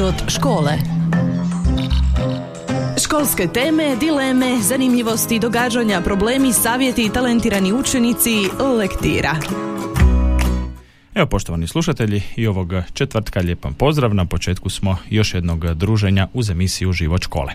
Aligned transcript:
Život 0.00 0.22
škole. 0.28 0.72
Školske 3.04 3.46
teme, 3.54 3.96
dileme, 3.96 4.62
zanimljivosti, 4.62 5.38
događanja, 5.38 6.00
problemi, 6.00 6.52
savjeti 6.52 7.04
i 7.04 7.08
talentirani 7.08 7.72
učenici 7.72 8.30
lektira. 8.78 9.36
Evo 11.14 11.26
poštovani 11.26 11.66
slušatelji 11.66 12.22
i 12.36 12.46
ovog 12.46 12.72
četvrtka 12.92 13.40
lijepan 13.40 13.74
pozdrav. 13.74 14.14
Na 14.14 14.24
početku 14.24 14.70
smo 14.70 14.96
još 15.10 15.34
jednog 15.34 15.74
druženja 15.74 16.28
uz 16.34 16.50
emisiju 16.50 16.92
Život 16.92 17.22
škole. 17.22 17.52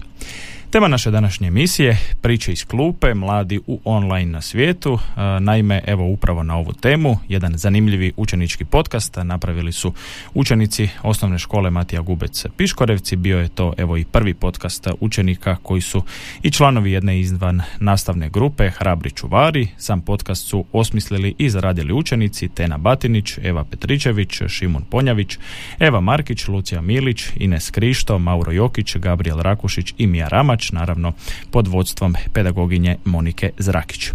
Tema 0.76 0.88
naše 0.88 1.12
današnje 1.12 1.48
emisije, 1.48 1.98
priče 2.22 2.52
iz 2.52 2.66
klupe, 2.66 3.14
mladi 3.14 3.60
u 3.68 3.80
online 3.86 4.32
na 4.32 4.42
svijetu. 4.42 4.94
E, 4.94 5.40
naime, 5.40 5.82
evo 5.88 6.06
upravo 6.08 6.44
na 6.44 6.58
ovu 6.58 6.74
temu, 6.74 7.18
jedan 7.28 7.58
zanimljivi 7.58 8.14
učenički 8.18 8.66
podcast 8.66 9.18
napravili 9.24 9.72
su 9.72 9.94
učenici 10.34 10.90
osnovne 11.04 11.40
škole 11.40 11.70
Matija 11.70 12.02
Gubec 12.02 12.46
Piškorevci. 12.58 13.16
Bio 13.16 13.40
je 13.40 13.48
to 13.48 13.74
evo 13.78 13.98
i 13.98 14.06
prvi 14.06 14.34
podcast 14.34 14.88
učenika 15.00 15.56
koji 15.64 15.82
su 15.82 16.04
i 16.44 16.52
članovi 16.52 16.92
jedne 16.92 17.20
izvan 17.20 17.62
nastavne 17.80 18.30
grupe 18.30 18.70
Hrabri 18.70 19.12
čuvari. 19.12 19.68
Sam 19.78 20.02
podcast 20.02 20.48
su 20.48 20.66
osmislili 20.72 21.36
i 21.38 21.50
zaradili 21.50 21.94
učenici 21.94 22.48
Tena 22.48 22.78
Batinić, 22.78 23.38
Eva 23.44 23.64
Petričević, 23.64 24.42
Šimun 24.48 24.84
Ponjavić, 24.90 25.38
Eva 25.80 26.02
Markić, 26.02 26.48
Lucija 26.48 26.82
Milić, 26.82 27.26
Ines 27.36 27.72
Krišto, 27.72 28.20
Mauro 28.20 28.52
Jokić, 28.52 28.96
Gabriel 28.96 29.40
Rakušić 29.40 29.94
i 29.98 30.08
Mija 30.08 30.28
Naravno 30.72 31.14
pod 31.52 31.68
vodstvom 31.68 32.16
pedagoginje 32.34 32.98
Monike 33.06 33.52
Zrakić. 33.58 34.12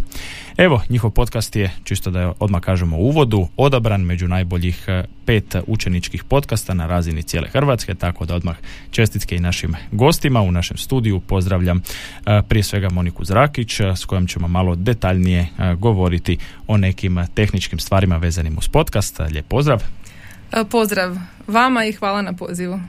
Evo, 0.61 0.83
njihov 0.89 1.11
podcast 1.11 1.57
je, 1.57 1.71
čisto 1.85 2.11
da 2.11 2.33
odmah 2.39 2.61
kažemo 2.61 2.97
u 2.97 3.01
uvodu, 3.01 3.49
odabran 3.57 4.01
među 4.01 4.29
najboljih 4.29 4.85
e, 4.89 5.05
pet 5.27 5.57
učeničkih 5.67 6.25
podcasta 6.25 6.75
na 6.75 6.87
razini 6.87 7.23
cijele 7.23 7.49
Hrvatske, 7.49 7.95
tako 7.95 8.27
da 8.27 8.35
odmah 8.35 8.57
čestitke 8.91 9.37
i 9.37 9.41
našim 9.41 9.75
gostima 9.93 10.41
u 10.41 10.53
našem 10.53 10.77
studiju. 10.77 11.21
Pozdravljam 11.21 11.79
e, 12.27 12.43
prije 12.49 12.63
svega 12.63 12.91
Moniku 12.91 13.25
Zrakić, 13.25 13.81
e, 13.81 13.97
s 13.97 14.05
kojom 14.05 14.27
ćemo 14.27 14.49
malo 14.49 14.75
detaljnije 14.75 15.49
govoriti 15.79 16.39
o 16.67 16.77
nekim 16.77 17.19
tehničkim 17.35 17.79
stvarima 17.79 18.17
vezanim 18.17 18.59
uz 18.59 18.69
podcast. 18.69 19.19
Lijep 19.31 19.49
pozdrav. 19.49 19.83
Pozdrav 20.71 21.17
vama 21.47 21.85
i 21.85 21.93
hvala 21.93 22.23
na 22.23 22.33
pozivu 22.33 22.81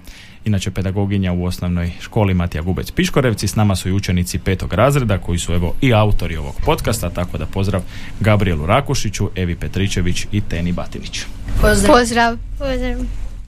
inače 0.46 0.72
pedagoginja 0.72 1.34
u 1.34 1.46
osnovnoj 1.46 1.92
školi 2.00 2.34
Matija 2.34 2.62
Gubec 2.62 2.92
Piškorevci. 2.92 3.48
S 3.48 3.56
nama 3.56 3.76
su 3.76 3.90
i 3.90 3.94
učenici 3.94 4.40
petog 4.40 4.74
razreda 4.74 5.18
koji 5.18 5.40
su 5.40 5.54
evo 5.54 5.76
i 5.82 5.94
autori 5.94 6.38
ovog 6.38 6.56
podcasta, 6.66 7.10
tako 7.10 7.38
da 7.38 7.46
pozdrav 7.46 7.82
Gabrielu 8.20 8.66
Rakušiću, 8.66 9.30
Evi 9.36 9.56
Petričević 9.56 10.28
i 10.32 10.42
Teni 10.42 10.72
Batinić. 10.72 11.22
Pozdrav. 11.62 11.98
Pozdrav. 11.98 12.38
pozdrav. 12.60 13.06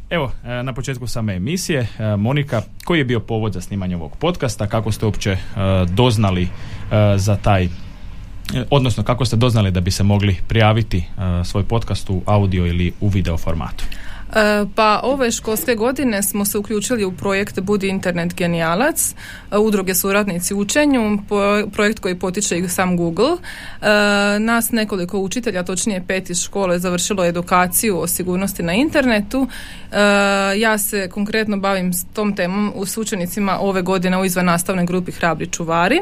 Evo, 0.10 0.32
e, 0.44 0.64
na 0.64 0.74
početku 0.74 1.08
same 1.08 1.36
emisije, 1.36 1.88
e, 2.00 2.16
Monika, 2.16 2.62
koji 2.84 3.00
je 3.00 3.06
bio 3.06 3.20
povod 3.20 3.54
za 3.54 3.62
snimanje 3.62 3.96
ovog 3.96 4.18
podcasta, 4.18 4.68
kako 4.68 4.92
ste 4.92 5.06
uopće 5.06 5.32
e, 5.32 5.40
doznali 5.88 6.48
za 7.16 7.36
taj 7.36 7.70
odnosno 8.70 9.04
kako 9.04 9.26
ste 9.26 9.36
doznali 9.36 9.72
da 9.72 9.82
bi 9.82 9.92
se 9.92 10.04
mogli 10.04 10.38
prijaviti 10.48 11.04
svoj 11.44 11.64
podcast 11.64 12.10
u 12.10 12.22
audio 12.26 12.66
ili 12.66 12.94
u 13.02 13.08
video 13.08 13.38
formatu? 13.38 13.84
E, 14.36 14.66
pa 14.76 15.00
ove 15.04 15.32
školske 15.32 15.76
godine 15.76 16.24
smo 16.24 16.46
se 16.46 16.58
uključili 16.58 17.06
u 17.06 17.12
projekt 17.12 17.60
Budi 17.60 17.88
internet 17.88 18.36
genijalac, 18.36 19.16
e, 19.52 19.58
udruge 19.58 19.96
suradnici 19.96 20.54
učenju, 20.54 21.18
projekt 21.74 22.00
koji 22.00 22.20
potiče 22.20 22.58
i 22.58 22.68
sam 22.68 22.98
Google. 22.98 23.32
E, 23.32 23.40
nas 24.40 24.72
nekoliko 24.72 25.20
učitelja, 25.20 25.64
točnije 25.64 26.04
pet 26.08 26.30
iz 26.30 26.42
škole, 26.42 26.80
završilo 26.80 27.26
edukaciju 27.26 28.00
o 28.00 28.08
sigurnosti 28.08 28.64
na 28.64 28.74
internetu. 28.74 29.48
Ja 30.58 30.78
se 30.78 31.10
konkretno 31.10 31.58
bavim 31.58 31.94
s 31.94 32.06
tom 32.14 32.36
temom 32.36 32.74
s 32.86 32.98
učenicima 32.98 33.58
ove 33.60 33.82
godine 33.82 34.18
u 34.18 34.26
izvan 34.26 34.46
nastavnoj 34.46 34.86
grupi 34.86 35.12
Hrabri 35.12 35.48
čuvari 35.48 36.02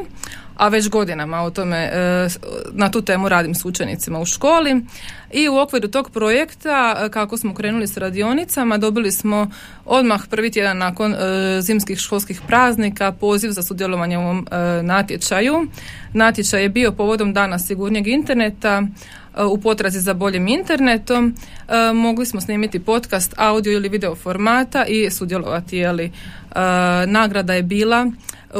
a 0.56 0.68
već 0.68 0.88
godinama 0.88 1.40
o 1.40 1.50
tome 1.50 1.76
e, 1.76 2.28
na 2.72 2.90
tu 2.90 3.02
temu 3.02 3.28
radim 3.28 3.54
s 3.54 3.64
učenicima 3.64 4.20
u 4.20 4.24
školi 4.24 4.84
i 5.32 5.48
u 5.48 5.58
okviru 5.58 5.88
tog 5.88 6.10
projekta 6.10 6.96
e, 6.98 7.08
kako 7.08 7.36
smo 7.36 7.54
krenuli 7.54 7.86
s 7.86 7.96
radionicama 7.96 8.78
dobili 8.78 9.12
smo 9.12 9.50
odmah 9.84 10.20
prvi 10.30 10.50
tjedan 10.50 10.78
nakon 10.78 11.14
e, 11.14 11.16
zimskih 11.60 11.98
školskih 11.98 12.40
praznika 12.46 13.12
poziv 13.12 13.50
za 13.50 13.62
sudjelovanje 13.62 14.18
u 14.18 14.20
ovom 14.20 14.46
natječaju. 14.82 15.66
Natječaj 16.12 16.62
je 16.62 16.68
bio 16.68 16.92
povodom 16.92 17.32
dana 17.32 17.58
sigurnijeg 17.58 18.06
interneta 18.06 18.82
u 19.50 19.60
potrazi 19.60 20.00
za 20.00 20.14
boljim 20.14 20.48
internetom. 20.48 21.34
Mogli 21.94 22.26
smo 22.26 22.40
snimiti 22.40 22.78
podcast 22.78 23.34
audio 23.36 23.72
ili 23.72 23.88
video 23.88 24.14
formata 24.14 24.84
i 24.84 25.10
sudjelovati. 25.10 25.76
Jeli. 25.76 26.12
Nagrada 27.06 27.54
je 27.54 27.62
bila 27.62 28.06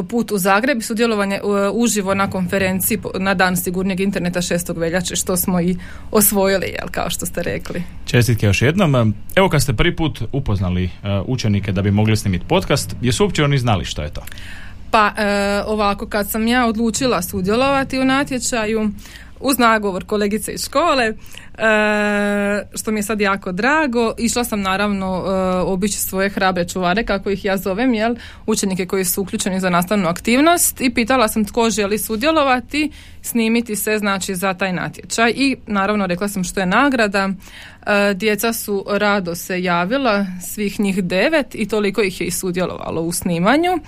put 0.08 0.32
u 0.32 0.38
Zagreb 0.38 0.78
i 0.78 0.82
sudjelovanje 0.82 1.40
uh, 1.42 1.50
uživo 1.72 2.14
na 2.14 2.30
konferenciji 2.30 2.98
na 3.18 3.34
dan 3.34 3.56
sigurnijeg 3.56 4.00
interneta 4.00 4.40
6. 4.40 4.78
veljače 4.78 5.16
što 5.16 5.36
smo 5.36 5.60
i 5.60 5.76
osvojili, 6.10 6.66
jel, 6.66 6.88
kao 6.90 7.10
što 7.10 7.26
ste 7.26 7.42
rekli. 7.42 7.82
Čestitke 8.04 8.46
još 8.46 8.62
jednom. 8.62 9.14
Evo 9.36 9.48
kad 9.48 9.62
ste 9.62 9.72
prvi 9.72 9.96
put 9.96 10.22
upoznali 10.32 10.84
uh, 10.84 10.90
učenike 11.26 11.72
da 11.72 11.82
bi 11.82 11.90
mogli 11.90 12.16
snimiti 12.16 12.44
podcast, 12.48 12.96
jesu 13.00 13.24
uopće 13.24 13.44
oni 13.44 13.58
znali 13.58 13.84
što 13.84 14.02
je 14.02 14.12
to? 14.12 14.22
Pa 14.90 15.06
uh, 15.06 15.72
ovako, 15.72 16.06
kad 16.06 16.30
sam 16.30 16.46
ja 16.46 16.66
odlučila 16.66 17.22
sudjelovati 17.22 18.00
u 18.00 18.04
natječaju, 18.04 18.90
uz 19.42 19.58
nagovor 19.58 20.04
kolegice 20.04 20.52
iz 20.52 20.64
škole, 20.64 21.04
e, 21.04 21.14
što 22.74 22.90
mi 22.90 22.98
je 22.98 23.02
sad 23.02 23.20
jako 23.20 23.52
drago. 23.52 24.14
Išla 24.18 24.44
sam 24.44 24.60
naravno 24.60 25.24
e, 25.26 25.30
obići 25.60 25.98
svoje 25.98 26.28
hrabre 26.28 26.68
čuvare, 26.68 27.04
kako 27.04 27.30
ih 27.30 27.44
ja 27.44 27.56
zovem, 27.56 27.94
jel, 27.94 28.14
učenike 28.46 28.86
koji 28.86 29.04
su 29.04 29.22
uključeni 29.22 29.60
za 29.60 29.70
nastavnu 29.70 30.08
aktivnost 30.08 30.80
i 30.80 30.94
pitala 30.94 31.28
sam 31.28 31.44
tko 31.44 31.70
želi 31.70 31.98
sudjelovati, 31.98 32.90
snimiti 33.22 33.76
se 33.76 33.98
znači 33.98 34.34
za 34.34 34.54
taj 34.54 34.72
natječaj 34.72 35.32
i 35.36 35.56
naravno 35.66 36.06
rekla 36.06 36.28
sam 36.28 36.44
što 36.44 36.60
je 36.60 36.66
nagrada. 36.66 37.28
E, 37.86 38.14
djeca 38.14 38.52
su 38.52 38.84
rado 38.90 39.34
se 39.34 39.62
javila, 39.62 40.26
svih 40.46 40.80
njih 40.80 41.04
devet 41.04 41.54
i 41.54 41.68
toliko 41.68 42.02
ih 42.02 42.20
je 42.20 42.26
i 42.26 42.30
sudjelovalo 42.30 43.00
u 43.00 43.12
snimanju. 43.12 43.78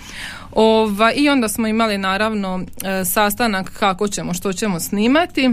Ova, 0.53 1.13
I 1.13 1.29
onda 1.29 1.49
smo 1.49 1.67
imali 1.67 1.99
naravno 1.99 2.61
e, 2.85 3.05
sastanak 3.05 3.73
kako 3.79 4.09
ćemo, 4.09 4.35
što 4.35 4.53
ćemo 4.53 4.81
snimati. 4.81 5.51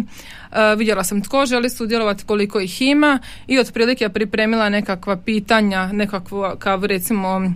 E, 0.51 0.75
vidjela 0.75 1.03
sam 1.03 1.21
tko 1.21 1.45
želi 1.45 1.69
sudjelovati, 1.69 2.25
koliko 2.25 2.59
ih 2.59 2.81
ima 2.81 3.19
i 3.47 3.59
otprilike 3.59 4.09
pripremila 4.09 4.69
nekakva 4.69 5.17
pitanja, 5.17 5.91
nekakvu 5.91 6.45
kao 6.59 6.87
recimo 6.87 7.51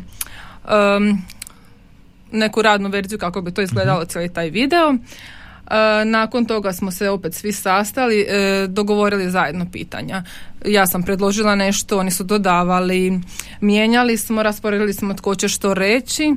neku 2.31 2.61
radnu 2.61 2.89
verziju 2.89 3.19
kako 3.19 3.41
bi 3.41 3.51
to 3.51 3.61
izgledalo 3.61 4.00
mhm. 4.00 4.09
cijeli 4.09 4.34
taj 4.34 4.50
video. 4.50 4.94
E, 4.94 6.05
nakon 6.05 6.45
toga 6.45 6.73
smo 6.73 6.91
se 6.91 7.09
opet 7.09 7.34
svi 7.34 7.51
sastali, 7.51 8.25
e, 8.29 8.67
dogovorili 8.67 9.31
zajedno 9.31 9.66
pitanja. 9.72 10.23
Ja 10.66 10.88
sam 10.88 11.03
predložila 11.03 11.55
nešto, 11.55 12.00
oni 12.00 12.11
su 12.11 12.23
dodavali, 12.23 13.19
mijenjali 13.61 14.17
smo, 14.17 14.44
rasporedili 14.44 14.94
smo 14.94 15.13
tko 15.13 15.35
će 15.35 15.47
što 15.47 15.73
reći 15.73 16.35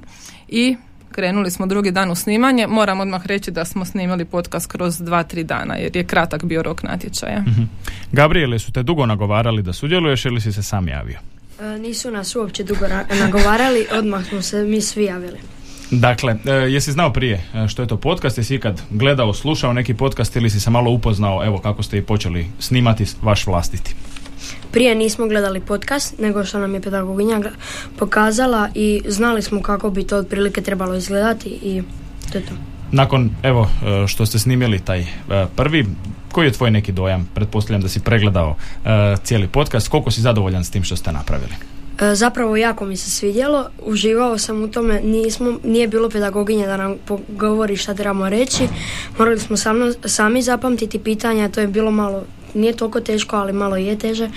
i 0.48 0.76
krenuli 1.18 1.50
smo 1.50 1.66
drugi 1.66 1.90
dan 1.90 2.10
u 2.10 2.14
snimanje. 2.14 2.66
Moram 2.66 3.00
odmah 3.00 3.26
reći 3.26 3.50
da 3.50 3.64
smo 3.64 3.84
snimali 3.84 4.24
podcast 4.24 4.70
kroz 4.70 4.98
dva, 4.98 5.22
tri 5.22 5.44
dana 5.44 5.76
jer 5.76 5.96
je 5.96 6.04
kratak 6.04 6.44
bio 6.44 6.62
rok 6.62 6.82
natječaja. 6.82 7.40
mm 7.40 7.68
Gabriele, 8.12 8.58
su 8.58 8.72
te 8.72 8.82
dugo 8.82 9.06
nagovarali 9.06 9.62
da 9.62 9.72
sudjeluješ 9.72 10.24
ili 10.24 10.40
si 10.40 10.52
se 10.52 10.62
sam 10.62 10.88
javio? 10.88 11.18
E, 11.60 11.78
nisu 11.78 12.10
nas 12.10 12.36
uopće 12.36 12.64
dugo 12.64 12.86
nagovarali, 13.20 13.86
odmah 13.98 14.24
smo 14.24 14.42
se 14.42 14.62
mi 14.62 14.80
svi 14.80 15.04
javili. 15.04 15.38
Dakle, 15.90 16.36
e, 16.46 16.52
jesi 16.52 16.92
znao 16.92 17.12
prije 17.12 17.42
e, 17.54 17.68
što 17.68 17.82
je 17.82 17.88
to 17.88 17.96
podcast, 17.96 18.38
jesi 18.38 18.54
ikad 18.54 18.82
gledao, 18.90 19.32
slušao 19.32 19.72
neki 19.72 19.94
podcast 19.94 20.36
ili 20.36 20.50
si 20.50 20.60
se 20.60 20.70
malo 20.70 20.90
upoznao, 20.90 21.44
evo 21.44 21.58
kako 21.58 21.82
ste 21.82 21.98
i 21.98 22.02
počeli 22.02 22.46
snimati 22.58 23.04
vaš 23.22 23.46
vlastiti? 23.46 23.94
Prije 24.70 24.94
nismo 24.94 25.26
gledali 25.26 25.60
podcast, 25.60 26.18
nego 26.18 26.44
što 26.44 26.58
nam 26.58 26.74
je 26.74 26.80
pedagoginja 26.80 27.40
pokazala 27.98 28.68
i 28.74 29.02
znali 29.06 29.42
smo 29.42 29.62
kako 29.62 29.90
bi 29.90 30.04
to 30.04 30.16
otprilike 30.16 30.60
trebalo 30.62 30.94
izgledati 30.94 31.48
i 31.48 31.82
to 32.32 32.38
je 32.38 32.46
to. 32.46 32.52
Nakon, 32.92 33.30
evo, 33.42 33.68
e, 34.02 34.06
što 34.06 34.26
ste 34.26 34.38
snimili 34.38 34.80
taj 34.80 35.06
prvi, 35.56 35.86
koji 36.32 36.46
je 36.46 36.52
tvoj 36.52 36.70
neki 36.70 36.92
dojam? 36.92 37.28
Pretpostavljam 37.34 37.82
da 37.82 37.88
si 37.88 38.00
pregledao 38.00 38.56
cijeli 39.22 39.48
podcast, 39.48 39.88
koliko 39.88 40.10
si 40.10 40.20
zadovoljan 40.20 40.64
s 40.64 40.70
tim 40.70 40.82
što 40.82 40.96
ste 40.96 41.12
napravili? 41.12 41.52
E, 42.00 42.14
zapravo 42.14 42.56
jako 42.56 42.84
mi 42.84 42.96
se 42.96 43.10
svidjelo, 43.10 43.68
uživao 43.82 44.38
sam 44.38 44.62
u 44.62 44.68
tome, 44.68 45.00
nismo, 45.00 45.58
nije 45.64 45.88
bilo 45.88 46.08
pedagoginje 46.08 46.66
da 46.66 46.76
nam 46.76 46.94
govori 47.28 47.76
šta 47.76 47.94
trebamo 47.94 48.28
reći, 48.28 48.68
morali 49.18 49.38
smo 49.40 49.56
sami 50.04 50.42
zapamtiti 50.42 50.98
pitanja, 50.98 51.48
to 51.48 51.60
je 51.60 51.66
bilo 51.66 51.90
malo, 51.90 52.24
nije 52.54 52.76
toliko 52.76 53.00
teško, 53.00 53.36
ali 53.36 53.52
malo 53.52 53.76
je 53.76 53.98
teže, 53.98 54.30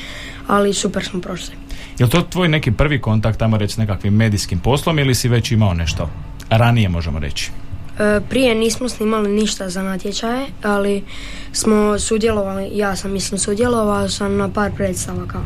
ali 0.47 0.73
super 0.73 1.03
smo 1.03 1.21
prošli. 1.21 1.53
Je 1.99 2.05
li 2.05 2.11
to 2.11 2.21
tvoj 2.21 2.47
neki 2.47 2.71
prvi 2.71 3.01
kontakt, 3.01 3.39
tamo 3.39 3.57
reći, 3.57 3.73
s 3.73 3.77
nekakvim 3.77 4.15
medijskim 4.15 4.59
poslom 4.59 4.99
ili 4.99 5.15
si 5.15 5.29
već 5.29 5.51
imao 5.51 5.73
nešto 5.73 6.09
ranije, 6.49 6.89
možemo 6.89 7.19
reći? 7.19 7.51
E, 7.99 8.21
prije 8.29 8.55
nismo 8.55 8.89
snimali 8.89 9.29
ništa 9.29 9.69
za 9.69 9.83
natječaje, 9.83 10.45
ali 10.63 11.03
smo 11.51 11.99
sudjelovali, 11.99 12.69
ja 12.73 12.95
sam 12.95 13.11
mislim 13.11 13.39
sudjelovao 13.39 14.09
sam 14.09 14.37
na 14.37 14.49
par 14.49 14.71
predstava 14.75 15.25
kao. 15.27 15.43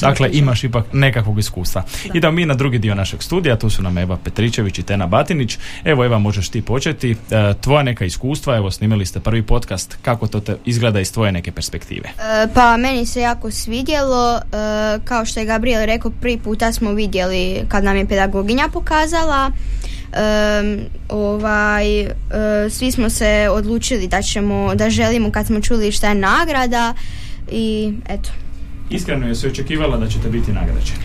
Dakle, 0.00 0.28
imaš 0.32 0.64
ipak 0.64 0.84
nekakvog 0.92 1.38
iskustva. 1.38 1.84
Idemo 2.14 2.32
mi 2.32 2.46
na 2.46 2.54
drugi 2.54 2.78
dio 2.78 2.94
našeg 2.94 3.22
studija, 3.22 3.58
tu 3.58 3.70
su 3.70 3.82
nam 3.82 3.98
Eva 3.98 4.16
Petričević 4.24 4.78
i 4.78 4.82
Tena 4.82 5.06
Batinić. 5.06 5.58
Evo 5.84 6.04
Eva, 6.04 6.18
možeš 6.18 6.48
ti 6.48 6.62
početi. 6.62 7.10
E, 7.10 7.54
tvoja 7.60 7.82
neka 7.82 8.04
iskustva, 8.04 8.56
evo 8.56 8.70
snimili 8.70 9.06
ste 9.06 9.20
prvi 9.20 9.42
podcast, 9.42 9.96
kako 10.02 10.26
to 10.26 10.40
te 10.40 10.56
izgleda 10.64 11.00
iz 11.00 11.12
tvoje 11.12 11.32
neke 11.32 11.52
perspektive? 11.52 12.08
E, 12.08 12.48
pa 12.54 12.76
meni 12.76 13.06
se 13.06 13.20
jako 13.20 13.50
svidjelo, 13.50 14.36
e, 14.36 14.40
kao 15.04 15.24
što 15.24 15.40
je 15.40 15.46
Gabriel 15.46 15.86
rekao, 15.86 16.10
prvi 16.10 16.38
puta 16.38 16.72
smo 16.72 16.92
vidjeli 16.92 17.64
kad 17.68 17.84
nam 17.84 17.96
je 17.96 18.08
pedagoginja 18.08 18.68
pokazala. 18.72 19.50
ovaj, 21.08 21.84
svi 22.70 22.92
smo 22.92 23.10
se 23.10 23.48
odlučili 23.50 24.08
da 24.08 24.22
ćemo, 24.22 24.74
da 24.74 24.90
želimo 24.90 25.30
kad 25.30 25.46
smo 25.46 25.60
čuli 25.60 25.92
šta 25.92 26.08
je 26.08 26.14
nagrada 26.14 26.94
i 27.50 27.92
eto. 28.08 28.43
Iskreno 28.90 29.28
je 29.28 29.34
se 29.34 29.48
očekivala 29.48 29.96
da 29.96 30.08
ćete 30.08 30.28
biti 30.28 30.52
nagrađeni? 30.52 31.04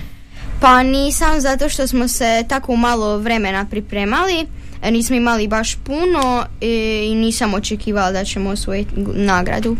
Pa 0.61 0.83
nisam, 0.83 1.41
zato 1.41 1.69
što 1.69 1.87
smo 1.87 2.07
se 2.07 2.45
tako 2.49 2.75
malo 2.75 3.17
vremena 3.17 3.65
pripremali, 3.65 4.45
nismo 4.91 5.15
imali 5.15 5.47
baš 5.47 5.75
puno 5.75 6.45
i 6.61 7.15
nisam 7.15 7.53
očekivala 7.53 8.11
da 8.11 8.23
ćemo 8.23 8.49
osvojiti 8.49 8.91
nagradu. 9.15 9.77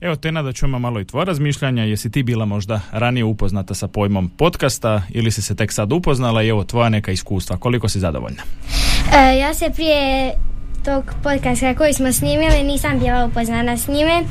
Evo 0.00 0.16
Tena 0.16 0.42
da 0.42 0.52
čujemo 0.52 0.78
malo 0.78 1.00
i 1.00 1.04
tvoja 1.04 1.24
razmišljanja, 1.24 1.84
jesi 1.84 2.10
ti 2.10 2.22
bila 2.22 2.44
možda 2.44 2.80
ranije 2.92 3.24
upoznata 3.24 3.74
sa 3.74 3.88
pojmom 3.88 4.28
podcasta 4.28 5.02
ili 5.10 5.30
si 5.30 5.42
se 5.42 5.54
tek 5.54 5.72
sad 5.72 5.92
upoznala 5.92 6.42
i 6.42 6.48
evo 6.48 6.64
tvoja 6.64 6.88
neka 6.88 7.12
iskustva, 7.12 7.56
koliko 7.56 7.88
si 7.88 8.00
zadovoljna? 8.00 8.42
E, 9.16 9.38
ja 9.38 9.54
se 9.54 9.70
prije 9.74 10.32
tog 10.84 11.04
podcasta 11.22 11.74
koji 11.74 11.92
smo 11.92 12.12
snimili 12.12 12.62
nisam 12.62 12.98
bila 12.98 13.24
upoznana 13.24 13.76
s 13.76 13.88
njime. 13.88 14.22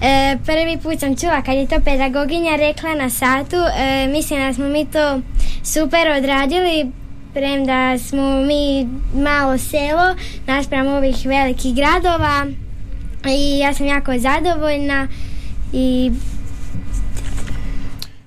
E, 0.00 0.36
prvi 0.46 0.78
put 0.82 1.00
sam 1.00 1.16
čula 1.16 1.42
kad 1.42 1.54
je 1.54 1.66
to 1.66 1.76
pedagoginja 1.84 2.56
rekla 2.56 2.94
na 2.94 3.10
satu, 3.10 3.56
e, 3.56 4.06
mislim 4.06 4.40
da 4.40 4.52
smo 4.54 4.68
mi 4.68 4.86
to 4.86 5.20
super 5.64 6.08
odradili, 6.18 6.90
premda 7.34 7.98
smo 7.98 8.40
mi 8.40 8.88
malo 9.14 9.58
selo 9.58 10.14
naspram 10.46 10.86
ovih 10.86 11.16
velikih 11.24 11.74
gradova 11.74 12.46
i 13.28 13.58
ja 13.58 13.74
sam 13.74 13.86
jako 13.86 14.18
zadovoljna 14.18 15.08
i 15.72 16.12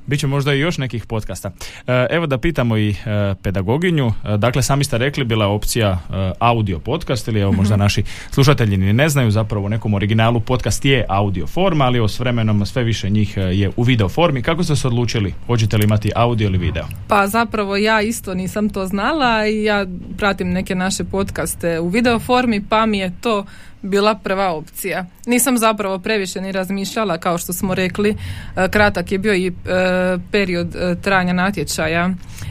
Biće 0.07 0.27
možda 0.27 0.53
i 0.53 0.59
još 0.59 0.77
nekih 0.77 1.05
podcasta. 1.05 1.51
E, 1.87 2.07
evo 2.09 2.25
da 2.25 2.37
pitamo 2.37 2.77
i 2.77 2.89
e, 2.89 2.95
pedagoginju. 3.41 4.07
E, 4.07 4.37
dakle, 4.37 4.61
sami 4.61 4.83
ste 4.83 4.97
rekli, 4.97 5.25
bila 5.25 5.45
je 5.45 5.51
opcija 5.51 5.99
audio 6.39 6.79
podcast 6.79 7.27
ili 7.27 7.39
evo 7.39 7.51
možda 7.51 7.75
mhm. 7.75 7.81
naši 7.81 8.03
slušatelji 8.31 8.77
ni 8.77 8.93
ne 8.93 9.09
znaju 9.09 9.31
zapravo 9.31 9.65
u 9.65 9.69
nekom 9.69 9.93
originalu 9.93 10.39
podcast 10.39 10.85
je 10.85 11.05
audio 11.09 11.47
forma, 11.47 11.85
ali 11.85 12.09
s 12.09 12.19
vremenom 12.19 12.65
sve 12.65 12.83
više 12.83 13.09
njih 13.09 13.37
je 13.37 13.71
u 13.75 13.83
video 13.83 14.09
formi. 14.09 14.41
Kako 14.41 14.63
ste 14.63 14.75
se 14.75 14.87
odlučili? 14.87 15.33
Hoćete 15.47 15.77
li 15.77 15.83
imati 15.83 16.11
audio 16.15 16.45
ili 16.45 16.57
video? 16.57 16.85
Pa 17.07 17.27
zapravo 17.27 17.77
ja 17.77 18.01
isto 18.01 18.33
nisam 18.33 18.69
to 18.69 18.85
znala 18.85 19.47
i 19.47 19.63
ja 19.63 19.85
pratim 20.17 20.49
neke 20.49 20.75
naše 20.75 21.03
podcaste 21.03 21.79
u 21.79 21.87
video 21.87 22.19
formi 22.19 22.65
pa 22.69 22.85
mi 22.85 22.97
je 22.97 23.11
to 23.21 23.45
bila 23.85 24.15
prva 24.15 24.53
opcija. 24.53 25.05
Nisam 25.25 25.57
zapravo 25.57 25.99
previše 25.99 26.41
ni 26.41 26.51
razmišljala, 26.51 27.17
kao 27.17 27.37
što 27.37 27.53
smo 27.53 27.75
rekli, 27.75 28.09
e, 28.09 28.67
kratak 28.69 29.11
je 29.11 29.17
bio 29.17 29.33
i 29.33 29.47
e, 29.47 29.51
period 30.31 30.75
e, 30.75 30.95
trajanja 31.01 31.33
natječaja, 31.33 32.09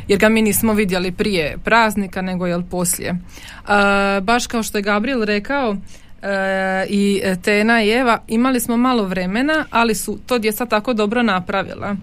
jer 0.09 0.19
ga 0.19 0.29
mi 0.29 0.43
nismo 0.43 0.73
vidjeli 0.73 1.13
prije 1.13 1.59
praznika, 1.65 2.23
nego 2.23 2.47
jel 2.47 2.63
poslije. 2.71 3.15
Baš 4.23 4.47
kao 4.47 4.63
što 4.63 4.79
je 4.79 4.83
Gabriel 4.83 5.23
rekao, 5.23 5.77
i 6.89 7.23
Tena 7.43 7.83
i 7.83 7.91
Eva 7.91 8.19
imali 8.29 8.61
smo 8.61 8.77
malo 8.77 9.05
vremena, 9.05 9.65
ali 9.71 9.95
su 9.95 10.19
to 10.27 10.39
djeca 10.39 10.67
tako 10.67 10.93
dobro 10.93 11.23
napravila. 11.23 11.97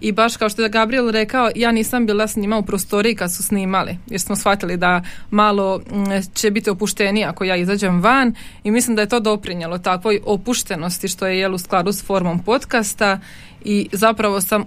I 0.00 0.12
baš 0.12 0.36
kao 0.36 0.48
što 0.48 0.62
je 0.62 0.68
Gabriel 0.68 1.10
rekao, 1.10 1.50
ja 1.54 1.72
nisam 1.72 2.06
bila 2.06 2.28
s 2.28 2.36
njima 2.36 2.58
u 2.58 2.62
prostoriji 2.62 3.14
kad 3.14 3.34
su 3.34 3.42
snimali, 3.42 3.98
jer 4.06 4.20
smo 4.20 4.36
shvatili 4.36 4.76
da 4.76 5.02
malo 5.30 5.78
mm, 5.78 6.34
će 6.34 6.50
biti 6.50 6.70
opuštenije 6.70 7.26
ako 7.26 7.44
ja 7.44 7.56
izađem 7.56 8.02
van. 8.02 8.34
I 8.64 8.70
mislim 8.70 8.96
da 8.96 9.02
je 9.02 9.08
to 9.08 9.20
doprinjelo 9.20 9.78
takvoj 9.78 10.20
opuštenosti 10.24 11.08
što 11.08 11.26
je 11.26 11.38
jel 11.38 11.54
u 11.54 11.58
skladu 11.58 11.92
s 11.92 12.04
formom 12.04 12.42
podcasta. 12.42 13.20
I 13.64 13.88
zapravo 13.92 14.40
sam 14.40 14.64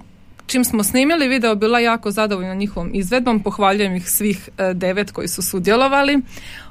čim 0.48 0.64
smo 0.64 0.84
snimili 0.84 1.28
video 1.28 1.56
bila 1.56 1.80
jako 1.80 2.12
zadovoljna 2.12 2.54
njihovom 2.54 2.92
izvedbom, 2.94 3.40
pohvaljujem 3.44 3.96
ih 3.96 4.10
svih 4.10 4.50
e, 4.58 4.74
devet 4.74 5.12
koji 5.12 5.28
su 5.28 5.42
sudjelovali. 5.42 6.22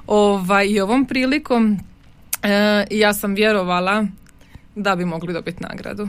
Ovaj, 0.07 0.67
i 0.67 0.81
ovom 0.81 1.05
prilikom 1.05 1.79
e, 2.43 2.87
ja 2.91 3.15
sam 3.15 3.35
vjerovala 3.35 4.07
da 4.75 4.97
bi 4.97 5.05
mogli 5.05 5.33
dobiti 5.33 5.63
nagradu. 5.63 6.09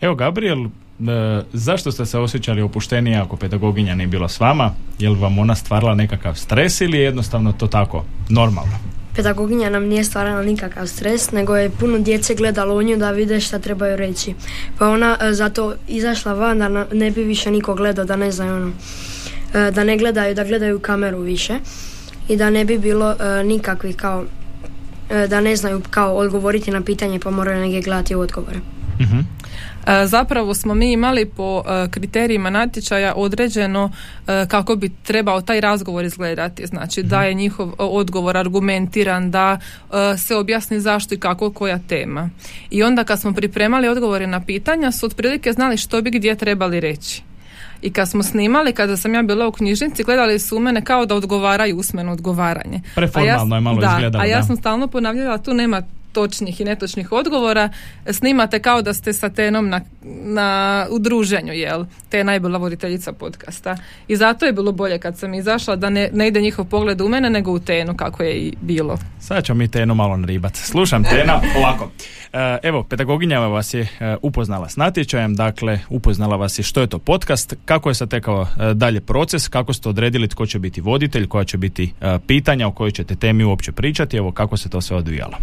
Evo 0.00 0.14
Gabriel, 0.14 0.66
E, 1.00 1.42
zašto 1.52 1.92
ste 1.92 2.06
se 2.06 2.18
osjećali 2.18 2.62
opuštenije 2.62 3.18
ako 3.18 3.36
pedagoginja 3.36 3.94
nije 3.94 4.06
bila 4.06 4.28
s 4.28 4.40
vama? 4.40 4.70
Je 4.98 5.08
li 5.08 5.18
vam 5.18 5.38
ona 5.38 5.54
stvarala 5.54 5.94
nekakav 5.94 6.34
stres 6.34 6.80
ili 6.80 6.98
je 6.98 7.04
jednostavno 7.04 7.52
to 7.52 7.66
tako 7.66 8.04
normalno? 8.28 8.72
Pedagoginja 9.16 9.70
nam 9.70 9.84
nije 9.84 10.04
stvarala 10.04 10.42
nikakav 10.42 10.86
stres, 10.86 11.30
nego 11.30 11.56
je 11.56 11.70
puno 11.70 11.98
djece 11.98 12.34
gledalo 12.34 12.74
u 12.74 12.82
nju 12.82 12.96
da 12.96 13.10
vide 13.10 13.40
šta 13.40 13.58
trebaju 13.58 13.96
reći. 13.96 14.34
Pa 14.78 14.88
ona 14.88 15.16
e, 15.20 15.32
zato 15.32 15.74
izašla 15.88 16.32
van 16.32 16.58
da 16.58 16.86
ne 16.92 17.10
bi 17.10 17.22
više 17.22 17.50
niko 17.50 17.74
gledao, 17.74 18.04
da 18.04 18.16
ne 18.16 18.32
znaju 18.32 18.54
ono, 18.54 18.72
e, 19.54 19.70
da 19.70 19.84
ne 19.84 19.96
gledaju, 19.96 20.34
da 20.34 20.44
gledaju 20.44 20.78
kameru 20.78 21.18
više 21.18 21.58
i 22.28 22.36
da 22.36 22.50
ne 22.50 22.64
bi 22.64 22.78
bilo 22.78 23.16
nikakvih 23.44 23.96
kao 23.96 24.24
da 25.28 25.40
ne 25.40 25.56
znaju 25.56 25.82
kao 25.90 26.14
odgovoriti 26.14 26.70
na 26.70 26.80
pitanje 26.80 27.18
pa 27.18 27.30
moraju 27.30 27.60
negdje 27.60 27.80
gledati 27.80 28.14
u 28.14 28.20
odgovore. 28.20 28.58
uh 29.00 29.24
E, 29.86 30.06
zapravo 30.06 30.54
smo 30.54 30.74
mi 30.74 30.92
imali 30.92 31.26
po 31.26 31.62
e, 31.66 31.88
kriterijima 31.90 32.50
natječaja 32.50 33.14
određeno 33.16 33.92
e, 34.26 34.46
kako 34.48 34.76
bi 34.76 34.90
trebao 35.02 35.40
taj 35.40 35.60
razgovor 35.60 36.04
izgledati. 36.04 36.66
Znači 36.66 37.02
da 37.02 37.22
je 37.22 37.34
njihov 37.34 37.72
odgovor 37.78 38.36
argumentiran, 38.36 39.30
da 39.30 39.58
se 40.18 40.36
objasni 40.36 40.80
zašto 40.80 41.14
i 41.14 41.18
kako 41.18 41.52
koja 41.52 41.78
tema. 41.78 42.30
I 42.70 42.82
onda 42.82 43.04
kad 43.04 43.20
smo 43.20 43.32
pripremali 43.32 43.88
odgovore 43.88 44.26
na 44.26 44.40
pitanja 44.40 44.92
su 44.92 45.06
otprilike 45.06 45.52
znali 45.52 45.76
što 45.76 46.02
bi 46.02 46.10
gdje 46.10 46.34
trebali 46.34 46.80
reći. 46.80 47.22
I 47.84 47.92
kad 47.92 48.10
smo 48.10 48.22
snimali, 48.22 48.72
kada 48.72 48.96
sam 48.96 49.14
ja 49.14 49.22
bila 49.22 49.48
u 49.48 49.52
knjižnici, 49.52 50.04
gledali 50.04 50.38
su 50.38 50.56
u 50.56 50.60
mene 50.60 50.84
kao 50.84 51.06
da 51.06 51.14
odgovaraju 51.14 51.76
usmeno 51.76 52.12
odgovaranje. 52.12 52.80
Preformalno 52.94 53.56
je 53.56 53.60
malo 53.60 53.80
da, 53.80 53.86
izgledalo. 53.86 54.22
A 54.22 54.26
ja 54.26 54.42
sam 54.42 54.56
stalno 54.56 54.88
ponavljala, 54.88 55.38
tu 55.38 55.54
nema 55.54 55.82
točnih 56.12 56.60
i 56.60 56.64
netočnih 56.64 57.12
odgovora 57.12 57.68
snimate 58.10 58.58
kao 58.58 58.82
da 58.82 58.94
ste 58.94 59.12
sa 59.12 59.28
Tenom 59.28 59.68
na, 59.68 59.80
na 60.24 60.86
udruženju, 60.90 61.52
jel? 61.52 61.84
Te 62.08 62.18
je 62.18 62.24
najbolja 62.24 62.58
voditeljica 62.58 63.12
podcasta. 63.12 63.76
I 64.08 64.16
zato 64.16 64.46
je 64.46 64.52
bilo 64.52 64.72
bolje 64.72 64.98
kad 64.98 65.18
sam 65.18 65.34
izašla 65.34 65.76
da 65.76 65.90
ne, 65.90 66.10
ne 66.12 66.28
ide 66.28 66.40
njihov 66.40 66.64
pogled 66.64 67.00
u 67.00 67.08
mene 67.08 67.30
nego 67.30 67.52
u 67.52 67.58
Tenu 67.58 67.96
kako 67.96 68.22
je 68.22 68.34
i 68.36 68.54
bilo. 68.60 68.98
Sad 69.20 69.44
ćemo 69.44 69.58
mi 69.58 69.68
Tenu 69.68 69.94
malo 69.94 70.16
naribat. 70.16 70.56
Slušam 70.56 71.04
Tena 71.04 71.40
ovako. 71.56 71.90
E, 72.34 72.58
evo, 72.62 72.82
pedagoginja 72.82 73.38
vas 73.38 73.74
je 73.74 73.80
e, 73.80 74.16
upoznala 74.22 74.68
s 74.68 74.76
natječajem, 74.76 75.34
dakle 75.34 75.80
upoznala 75.88 76.36
vas 76.36 76.58
je 76.58 76.62
što 76.62 76.80
je 76.80 76.86
to 76.86 76.98
podcast, 76.98 77.54
kako 77.64 77.88
je 77.88 77.94
sad 77.94 78.10
tekao 78.10 78.42
e, 78.42 78.74
dalje 78.74 79.00
proces, 79.00 79.48
kako 79.48 79.72
ste 79.72 79.88
odredili 79.88 80.28
tko 80.28 80.46
će 80.46 80.58
biti 80.58 80.80
voditelj, 80.80 81.28
koja 81.28 81.44
će 81.44 81.56
biti 81.56 81.92
pitanja 82.26 82.68
o 82.68 82.72
kojoj 82.72 82.90
ćete 82.90 83.16
temi 83.16 83.44
uopće 83.44 83.72
pričati, 83.72 84.16
evo 84.16 84.32
kako 84.32 84.56
se 84.56 84.68
to 84.68 84.80
sve 84.80 84.96
odvijalo. 84.96 85.36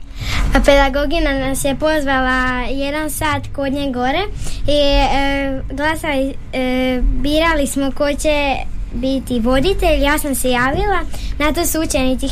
Pedagogina 0.65 1.39
nas 1.39 1.65
je 1.65 1.75
pozvala 1.75 2.61
jedan 2.69 3.09
sat 3.09 3.47
kod 3.53 3.73
nje 3.73 3.91
gore 3.91 4.21
i 4.67 4.81
e, 5.15 5.61
glasali, 5.73 6.33
e, 6.53 7.01
birali 7.01 7.67
smo 7.67 7.91
ko 7.91 8.13
će 8.13 8.55
biti 8.93 9.39
voditelj, 9.39 10.03
ja 10.03 10.17
sam 10.17 10.35
se 10.35 10.49
javila, 10.49 10.99
na 11.39 11.53
to 11.53 11.65
su 11.65 11.81
učenici 11.81 12.27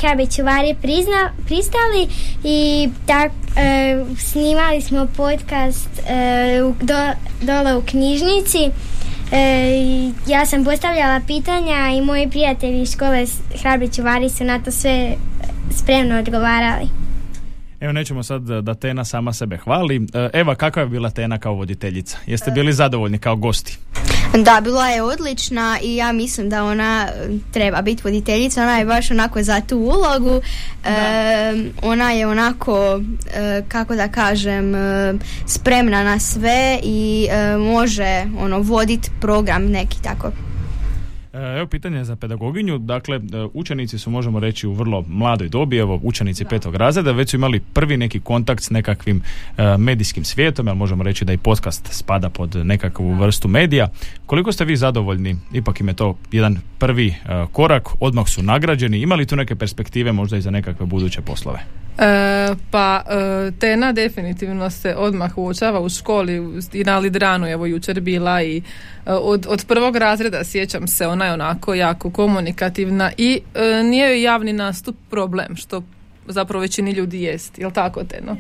prizna, 0.82 1.32
pristali 1.46 2.08
i 2.44 2.90
tak 3.06 3.32
e, 3.56 4.06
snimali 4.18 4.82
smo 4.82 5.08
podcast 5.18 5.90
e, 6.08 6.62
do, 6.82 6.98
dole 7.42 7.76
u 7.76 7.82
knjižnici. 7.82 8.72
E, 9.32 10.12
ja 10.28 10.46
sam 10.46 10.64
postavljala 10.64 11.22
pitanja 11.28 11.90
i 11.98 12.02
moji 12.02 12.30
prijatelji 12.30 12.82
iz 12.82 12.94
škole 12.94 13.26
Hrabri 13.62 13.94
Čuvari 13.94 14.30
su 14.30 14.44
na 14.44 14.60
to 14.60 14.72
sve 14.72 15.16
spremno 15.72 16.20
odgovarali. 16.20 17.09
Evo 17.80 17.92
nećemo 17.94 18.24
sad 18.24 18.42
da 18.42 18.74
Tena 18.74 19.06
sama 19.06 19.34
sebe 19.34 19.58
hvali. 19.58 20.08
E, 20.14 20.30
Eva, 20.34 20.56
kakva 20.56 20.82
je 20.82 20.88
bila 20.88 21.10
Tena 21.10 21.38
kao 21.38 21.54
voditeljica? 21.54 22.18
Jeste 22.26 22.52
bili 22.52 22.74
zadovoljni 22.74 23.18
kao 23.18 23.36
gosti? 23.36 23.78
Da, 24.46 24.62
bila 24.64 24.88
je 24.88 25.02
odlična 25.02 25.80
i 25.84 25.96
ja 25.96 26.12
mislim 26.12 26.50
da 26.50 26.64
ona 26.64 27.08
treba 27.52 27.82
biti 27.82 28.02
voditeljica. 28.04 28.62
Ona 28.62 28.78
je 28.78 28.86
baš 28.86 29.12
onako 29.12 29.44
za 29.44 29.62
tu 29.62 29.78
ulogu. 29.78 30.42
E, 30.86 30.92
ona 31.82 32.12
je 32.12 32.28
onako, 32.28 33.02
e, 33.36 33.64
kako 33.68 33.96
da 33.96 34.08
kažem, 34.08 34.74
spremna 35.46 36.04
na 36.04 36.20
sve 36.20 36.80
i 36.84 37.28
može 37.74 38.26
ono 38.40 38.60
voditi 38.60 39.10
program 39.22 39.66
neki 39.66 40.02
tako. 40.02 40.32
Evo 41.34 41.68
pitanje 41.68 42.04
za 42.04 42.16
pedagoginju. 42.16 42.78
Dakle, 42.78 43.16
e, 43.18 43.20
učenici 43.54 44.00
su, 44.00 44.10
možemo 44.10 44.40
reći, 44.40 44.68
u 44.68 44.74
vrlo 44.74 45.04
mladoj 45.08 45.50
dobi, 45.50 45.78
evo, 45.78 46.00
učenici 46.04 46.46
petog 46.46 46.76
razreda, 46.76 47.12
već 47.12 47.30
su 47.30 47.36
imali 47.36 47.60
prvi 47.60 47.98
neki 47.98 48.20
kontakt 48.20 48.64
s 48.64 48.70
nekakvim 48.70 49.22
e, 49.58 49.78
medijskim 49.78 50.24
svijetom, 50.24 50.68
ali 50.68 50.78
možemo 50.78 51.04
reći 51.04 51.26
da 51.26 51.34
i 51.34 51.38
podcast 51.38 51.88
spada 51.92 52.30
pod 52.30 52.56
nekakvu 52.56 53.14
vrstu 53.14 53.48
medija. 53.48 53.88
Koliko 54.26 54.52
ste 54.52 54.66
vi 54.66 54.76
zadovoljni? 54.76 55.36
Ipak 55.54 55.80
im 55.80 55.88
je 55.88 55.94
to 55.94 56.18
jedan 56.32 56.58
prvi 56.78 57.08
e, 57.08 57.16
korak, 57.52 57.90
odmah 58.00 58.28
su 58.28 58.44
nagrađeni. 58.44 59.02
Imali 59.02 59.26
tu 59.26 59.36
neke 59.36 59.56
perspektive 59.56 60.12
možda 60.12 60.38
i 60.38 60.42
za 60.42 60.52
nekakve 60.52 60.86
buduće 60.86 61.22
poslove? 61.22 61.60
E, 62.02 62.56
pa 62.72 63.04
e, 63.10 63.52
Tena 63.60 63.92
definitivno 63.92 64.70
se 64.70 64.96
odmah 64.96 65.38
uočava 65.38 65.80
u 65.80 65.90
školi 65.90 66.62
i 66.74 66.84
na 66.84 66.98
Lidranu, 66.98 67.48
evo 67.48 67.66
jučer 67.66 68.02
bila 68.02 68.42
i 68.42 68.58
e, 68.58 68.62
od, 69.06 69.46
od 69.50 69.66
prvog 69.68 69.96
razreda 69.96 70.44
sjećam 70.44 70.88
se, 70.88 71.08
ona 71.08 71.26
je 71.26 71.34
onako 71.34 71.74
jako 71.74 72.12
komunikativna 72.12 73.12
i 73.18 73.42
nije 73.84 74.10
joj 74.10 74.22
javni 74.22 74.54
nastup 74.54 74.96
problem, 75.10 75.56
što 75.56 75.84
zapravo 76.30 76.62
većini 76.62 76.92
ljudi 76.92 77.22
jest, 77.22 77.60
jel 77.60 77.72
tako 77.72 78.04
Teno? 78.04 78.38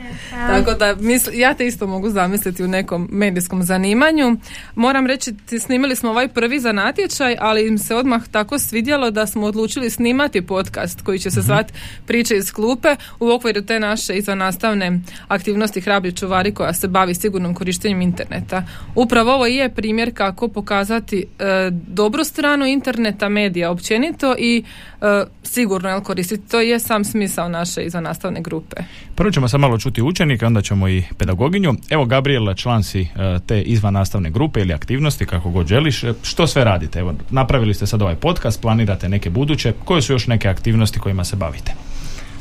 Tako 0.47 0.73
da 0.73 0.95
misl, 0.99 1.29
ja 1.33 1.53
te 1.53 1.67
isto 1.67 1.87
mogu 1.87 2.09
zamisliti 2.09 2.63
u 2.63 2.67
nekom 2.67 3.07
medijskom 3.11 3.63
zanimanju. 3.63 4.37
Moram 4.75 5.07
reći, 5.07 5.33
snimili 5.59 5.95
smo 5.95 6.09
ovaj 6.09 6.27
prvi 6.27 6.59
za 6.59 6.71
natječaj, 6.71 7.35
ali 7.39 7.67
im 7.67 7.77
se 7.77 7.95
odmah 7.95 8.27
tako 8.31 8.59
svidjelo 8.59 9.11
da 9.11 9.25
smo 9.27 9.45
odlučili 9.45 9.89
snimati 9.89 10.41
podcast 10.41 11.01
koji 11.01 11.19
će 11.19 11.31
se 11.31 11.39
mhm. 11.39 11.45
zvati 11.45 11.73
Priče 12.05 12.37
iz 12.37 12.51
klupe 12.51 12.95
u 13.19 13.31
okviru 13.31 13.61
te 13.61 13.79
naše 13.79 14.17
izvanastavne 14.17 14.99
aktivnosti 15.27 15.81
Hrabri 15.81 16.11
čuvari 16.11 16.53
koja 16.53 16.73
se 16.73 16.87
bavi 16.87 17.15
sigurnom 17.15 17.53
korištenjem 17.53 18.01
interneta. 18.01 18.63
Upravo 18.95 19.33
ovo 19.33 19.45
je 19.45 19.69
primjer 19.69 20.11
kako 20.13 20.47
pokazati 20.47 21.25
e, 21.39 21.69
dobru 21.71 22.23
stranu 22.23 22.65
interneta, 22.65 23.29
medija 23.29 23.71
općenito 23.71 24.35
i 24.37 24.63
e, 25.01 25.23
sigurno 25.43 25.89
jel, 25.89 26.01
koristiti. 26.01 26.49
To 26.49 26.61
je 26.61 26.79
sam 26.79 27.03
smisao 27.03 27.49
naše 27.49 27.78
naše 27.81 28.01
nastavne 28.01 28.41
grupe. 28.41 28.75
Prvo 29.15 29.31
ćemo 29.31 29.47
sad 29.47 29.59
malo 29.59 29.77
čuti 29.77 30.01
učenika, 30.01 30.47
onda 30.47 30.61
ćemo 30.61 30.89
i 30.89 31.03
pedagoginju. 31.17 31.73
Evo 31.89 32.05
Gabriela, 32.05 32.53
član 32.53 32.83
si 32.83 33.01
e, 33.01 33.07
te 33.45 33.61
nastavne 33.91 34.29
grupe 34.29 34.59
ili 34.59 34.73
aktivnosti, 34.73 35.25
kako 35.25 35.49
god 35.49 35.67
želiš. 35.67 36.03
E, 36.03 36.13
što 36.23 36.47
sve 36.47 36.63
radite? 36.63 36.99
Evo, 36.99 37.13
napravili 37.29 37.73
ste 37.73 37.87
sad 37.87 38.01
ovaj 38.01 38.15
podcast, 38.15 38.61
planirate 38.61 39.09
neke 39.09 39.29
buduće. 39.29 39.73
Koje 39.85 40.01
su 40.01 40.13
još 40.13 40.27
neke 40.27 40.49
aktivnosti 40.49 40.99
kojima 40.99 41.23
se 41.23 41.35
bavite? 41.35 41.73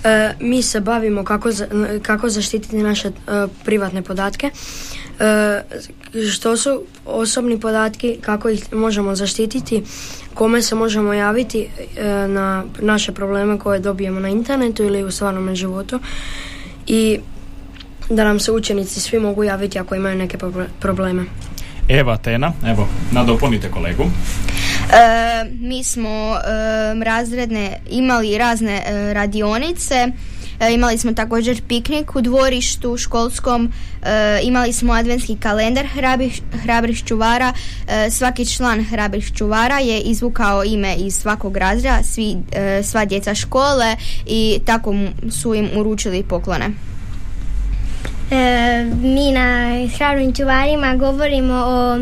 E, 0.04 0.32
mi 0.40 0.62
se 0.62 0.80
bavimo 0.80 1.24
kako, 1.24 1.48
kako 2.02 2.28
zaštititi 2.28 2.76
naše 2.76 3.10
privatne 3.64 4.02
podatke, 4.02 4.50
što 6.32 6.56
su 6.56 6.82
osobni 7.06 7.60
podatki, 7.60 8.18
kako 8.20 8.48
ih 8.48 8.72
možemo 8.72 9.14
zaštititi, 9.14 9.82
kome 10.34 10.62
se 10.62 10.74
možemo 10.74 11.12
javiti 11.12 11.68
e, 11.96 12.04
na 12.28 12.64
naše 12.80 13.12
probleme 13.12 13.58
koje 13.58 13.80
dobijemo 13.80 14.20
na 14.20 14.28
internetu 14.28 14.82
ili 14.82 15.04
u 15.04 15.10
stvarnom 15.10 15.54
životu 15.54 16.00
i 16.86 17.18
da 18.10 18.24
nam 18.24 18.40
se 18.40 18.52
učenici 18.52 19.00
svi 19.00 19.18
mogu 19.18 19.44
javiti 19.44 19.78
ako 19.78 19.94
imaju 19.94 20.16
neke 20.16 20.38
probleme. 20.80 21.24
Eva 21.88 22.16
Tena, 22.16 22.52
evo, 22.66 22.88
nadopunite 23.12 23.70
kolegu. 23.70 24.02
E, 24.02 25.50
mi 25.60 25.84
smo 25.84 26.34
e, 26.34 27.04
razredne 27.04 27.80
imali 27.90 28.38
razne 28.38 28.82
e, 28.86 29.14
radionice 29.14 29.94
E, 29.94 30.37
imali 30.74 30.98
smo 30.98 31.12
također 31.12 31.62
piknik 31.68 32.16
u 32.16 32.20
dvorištu 32.20 32.96
školskom, 32.96 33.72
e, 34.02 34.40
imali 34.42 34.72
smo 34.72 34.92
adventski 34.92 35.36
kalendar 35.36 35.86
hrabrih, 35.86 36.42
hrabrih 36.62 37.04
čuvara. 37.04 37.52
E, 37.88 38.10
svaki 38.10 38.46
član 38.46 38.84
hrabrih 38.84 39.32
čuvara 39.34 39.78
je 39.78 40.00
izvukao 40.00 40.64
ime 40.64 40.94
iz 40.94 41.14
svakog 41.14 41.56
razreda, 41.56 42.02
svi, 42.02 42.36
sva 42.82 43.04
djeca 43.04 43.34
škole 43.34 43.96
i 44.26 44.60
tako 44.64 44.94
su 45.30 45.54
im 45.54 45.68
uručili 45.76 46.22
poklone. 46.22 46.70
mi 49.02 49.32
na 49.32 49.78
hrabrim 49.98 50.34
čuvarima 50.34 50.96
govorimo 50.96 51.54
o 51.54 51.98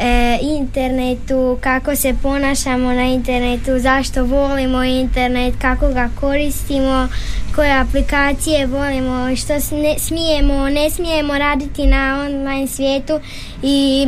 e, 0.00 0.38
internetu, 0.42 1.58
kako 1.60 1.96
se 1.96 2.14
ponašamo 2.22 2.92
na 2.92 3.04
internetu, 3.04 3.78
zašto 3.78 4.24
volimo 4.24 4.84
internet, 4.84 5.54
kako 5.60 5.88
ga 5.88 6.10
koristimo, 6.20 7.08
koje 7.54 7.80
aplikacije 7.80 8.66
volimo, 8.66 9.36
što 9.36 9.52
ne, 9.76 9.98
smijemo, 9.98 10.68
ne 10.68 10.90
smijemo 10.90 11.38
raditi 11.38 11.86
na 11.86 12.26
online 12.26 12.66
svijetu 12.66 13.20
i, 13.62 14.06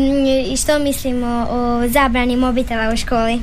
i 0.53 0.57
što 0.57 0.79
mislimo 0.79 1.47
o 1.51 1.89
zabrani 1.89 2.37
mobitela 2.37 2.93
u 2.93 2.97
školi. 2.97 3.41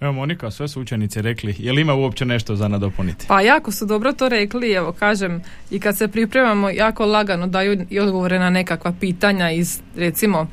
Evo 0.00 0.12
Monika, 0.12 0.50
sve 0.50 0.68
su 0.68 0.80
učenici 0.80 1.22
rekli, 1.22 1.54
je 1.58 1.72
li 1.72 1.80
ima 1.80 1.94
uopće 1.94 2.24
nešto 2.24 2.56
za 2.56 2.68
nadopuniti? 2.68 3.26
Pa 3.28 3.40
jako 3.40 3.72
su 3.72 3.86
dobro 3.86 4.12
to 4.12 4.28
rekli, 4.28 4.72
evo 4.72 4.92
kažem, 4.92 5.42
i 5.70 5.80
kad 5.80 5.96
se 5.96 6.08
pripremamo 6.08 6.70
jako 6.70 7.06
lagano 7.06 7.46
daju 7.46 7.86
i 7.90 8.00
odgovore 8.00 8.38
na 8.38 8.50
nekakva 8.50 8.92
pitanja 9.00 9.50
iz 9.50 9.80
recimo 9.96 10.46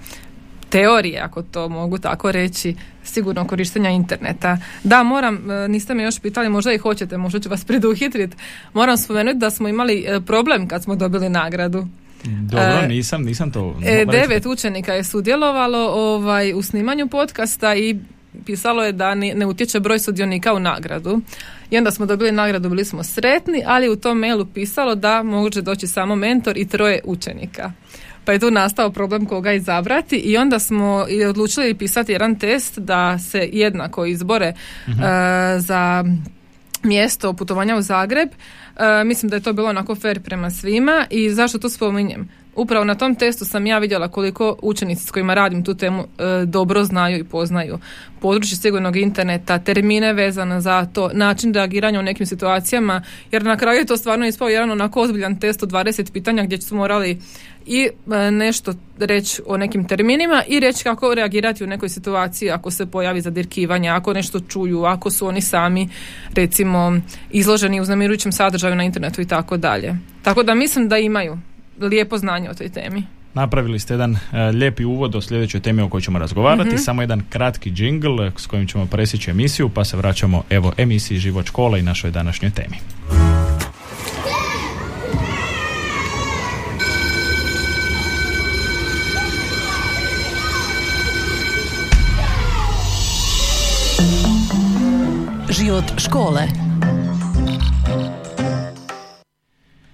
teorije, 0.74 1.20
ako 1.20 1.42
to 1.42 1.70
mogu 1.70 1.98
tako 1.98 2.32
reći, 2.32 2.76
sigurno 3.04 3.48
korištenja 3.48 3.90
interneta. 3.90 4.58
Da, 4.84 5.04
moram, 5.04 5.52
e, 5.52 5.68
niste 5.68 5.94
me 5.94 6.04
još 6.04 6.20
pitali, 6.20 6.50
možda 6.50 6.74
i 6.74 6.78
hoćete, 6.78 7.18
možda 7.18 7.40
ću 7.40 7.50
vas 7.50 7.66
preduhitriti. 7.66 8.38
Moram 8.74 8.98
spomenuti 8.98 9.38
da 9.38 9.50
smo 9.50 9.68
imali 9.68 10.06
e, 10.08 10.22
problem 10.22 10.68
kad 10.68 10.84
smo 10.84 10.96
dobili 10.96 11.30
nagradu. 11.30 11.88
Dobro, 12.24 12.80
e, 12.84 12.88
nisam, 12.88 13.24
nisam 13.24 13.52
to... 13.52 13.76
E, 13.86 14.06
devet 14.06 14.46
učenika 14.46 14.94
je 14.94 15.04
sudjelovalo 15.04 15.80
ovaj, 15.80 16.54
u 16.54 16.62
snimanju 16.62 17.08
podcasta 17.08 17.76
i 17.76 17.96
pisalo 18.46 18.84
je 18.84 18.92
da 18.92 19.16
ne, 19.16 19.34
ne 19.36 19.46
utječe 19.46 19.80
broj 19.80 20.00
sudionika 20.00 20.54
u 20.54 20.60
nagradu. 20.60 21.22
I 21.72 21.78
onda 21.78 21.92
smo 21.92 22.06
dobili 22.06 22.32
nagradu, 22.32 22.70
bili 22.70 22.86
smo 22.86 23.04
sretni, 23.04 23.64
ali 23.66 23.90
u 23.90 23.96
tom 23.96 24.20
mailu 24.20 24.46
pisalo 24.46 24.96
da 24.96 25.24
može 25.24 25.62
doći 25.62 25.88
samo 25.88 26.16
mentor 26.16 26.58
i 26.58 26.68
troje 26.68 27.02
učenika 27.04 27.72
pa 28.26 28.32
je 28.32 28.40
tu 28.40 28.52
nastao 28.52 28.92
problem 28.92 29.26
koga 29.26 29.54
izabrati 29.54 30.16
i 30.16 30.38
onda 30.38 30.60
smo 30.60 31.06
i 31.10 31.26
odlučili 31.26 31.74
pisati 31.74 32.12
jedan 32.12 32.40
test 32.40 32.80
da 32.80 33.20
se 33.20 33.50
jednako 33.54 34.06
izbore 34.06 34.54
mhm. 34.90 35.04
e, 35.04 35.60
za 35.60 36.04
mjesto 36.84 37.34
putovanja 37.34 37.76
u 37.76 37.82
Zagreb. 37.82 38.30
E, 38.30 39.04
mislim 39.04 39.30
da 39.30 39.36
je 39.36 39.44
to 39.44 39.54
bilo 39.54 39.70
onako 39.70 39.96
fair 39.96 40.22
prema 40.22 40.50
svima 40.50 41.06
i 41.10 41.30
zašto 41.30 41.58
to 41.58 41.70
spominjem? 41.70 42.30
Upravo 42.56 42.86
na 42.86 42.96
tom 42.96 43.16
testu 43.16 43.46
sam 43.46 43.66
ja 43.66 43.80
vidjela 43.80 44.08
koliko 44.08 44.56
učenici 44.62 45.08
s 45.08 45.12
kojima 45.12 45.34
radim 45.34 45.64
tu 45.64 45.74
temu 45.74 46.02
e, 46.02 46.46
dobro 46.46 46.84
znaju 46.84 47.18
i 47.18 47.24
poznaju 47.24 47.80
područje 48.20 48.58
sigurnog 48.58 48.96
interneta, 48.96 49.60
termine 49.60 50.14
vezane 50.14 50.62
za 50.62 50.86
to, 50.86 51.10
način 51.14 51.54
reagiranja 51.54 52.00
u 52.00 52.04
nekim 52.04 52.26
situacijama, 52.26 53.02
jer 53.32 53.44
na 53.44 53.58
kraju 53.58 53.80
je 53.80 53.86
to 53.86 53.98
stvarno 53.98 54.28
ispao 54.28 54.50
jedan 54.50 54.72
onako 54.72 55.02
ozbiljan 55.02 55.40
test 55.40 55.64
od 55.64 55.72
20 55.72 56.12
pitanja 56.12 56.44
gdje 56.44 56.62
su 56.62 56.76
morali 56.76 57.20
i 57.66 57.90
e, 58.12 58.32
nešto 58.32 58.74
reći 59.00 59.42
o 59.46 59.58
nekim 59.58 59.88
terminima 59.88 60.44
i 60.48 60.60
reći 60.60 60.84
kako 60.84 61.14
reagirati 61.14 61.64
u 61.64 61.68
nekoj 61.68 61.90
situaciji 61.90 62.52
ako 62.52 62.72
se 62.72 62.86
pojavi 62.86 63.22
zadirkivanje, 63.22 63.90
ako 63.90 64.14
nešto 64.14 64.40
čuju, 64.40 64.84
ako 64.84 65.12
su 65.12 65.28
oni 65.28 65.42
sami 65.42 65.90
recimo 66.34 67.00
izloženi 67.32 67.82
uznemirujućem 67.82 68.32
sadržaju 68.32 68.76
na 68.76 68.84
internetu 68.84 69.22
i 69.22 69.28
tako 69.28 69.58
dalje. 69.58 69.96
Tako 70.22 70.44
da 70.44 70.54
mislim 70.54 70.90
da 70.90 70.98
imaju 70.98 71.38
lijepo 71.80 72.18
znanje 72.18 72.50
o 72.50 72.54
toj 72.54 72.70
temi. 72.70 73.04
Napravili 73.34 73.80
ste 73.80 73.94
jedan 73.94 74.12
uh, 74.12 74.20
lijepi 74.54 74.86
uvod 74.86 75.16
o 75.16 75.22
sljedećoj 75.22 75.62
temi 75.62 75.82
o 75.82 75.90
kojoj 75.90 76.02
ćemo 76.02 76.20
razgovarati, 76.20 76.70
mhm. 76.70 76.78
samo 76.78 77.02
jedan 77.02 77.24
kratki 77.30 77.72
džingl 77.72 78.18
s 78.38 78.46
kojim 78.46 78.68
ćemo 78.68 78.86
presjeći 78.86 79.32
emisiju, 79.32 79.70
pa 79.70 79.86
se 79.86 79.98
vraćamo 79.98 80.44
evo 80.50 80.74
emisiji 80.78 81.18
Život 81.18 81.46
škola 81.46 81.78
i 81.78 81.82
našoj 81.82 82.12
današnjoj 82.12 82.52
temi. 82.52 82.78
Život 95.60 95.84
škole. 95.98 96.42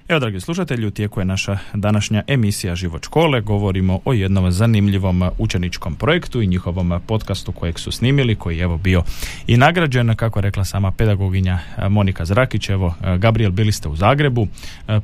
Evo, 0.08 0.20
dragi 0.20 0.40
slušatelji, 0.40 0.88
u 0.88 0.92
tijeku 0.92 1.20
je 1.20 1.26
naša 1.26 1.58
današnja 1.74 2.24
emisija 2.28 2.76
Život 2.76 3.06
škole. 3.06 3.42
Govorimo 3.42 4.00
o 4.06 4.14
jednom 4.14 4.52
zanimljivom 4.52 5.24
učeničkom 5.38 5.96
projektu 5.96 6.42
i 6.42 6.48
njihovom 6.48 7.02
podcastu 7.08 7.52
kojeg 7.52 7.80
su 7.80 7.92
snimili, 7.92 8.36
koji 8.36 8.58
je 8.58 8.64
evo 8.64 8.78
bio 8.78 9.04
i 9.48 9.58
nagrađen, 9.58 10.16
kako 10.16 10.40
je 10.40 10.44
rekla 10.44 10.66
sama 10.66 10.92
pedagoginja 10.92 11.60
Monika 11.90 12.26
Zrakić. 12.26 12.70
Evo, 12.70 12.94
Gabriel, 13.18 13.52
bili 13.52 13.72
ste 13.72 13.90
u 13.90 13.96
Zagrebu 13.96 14.48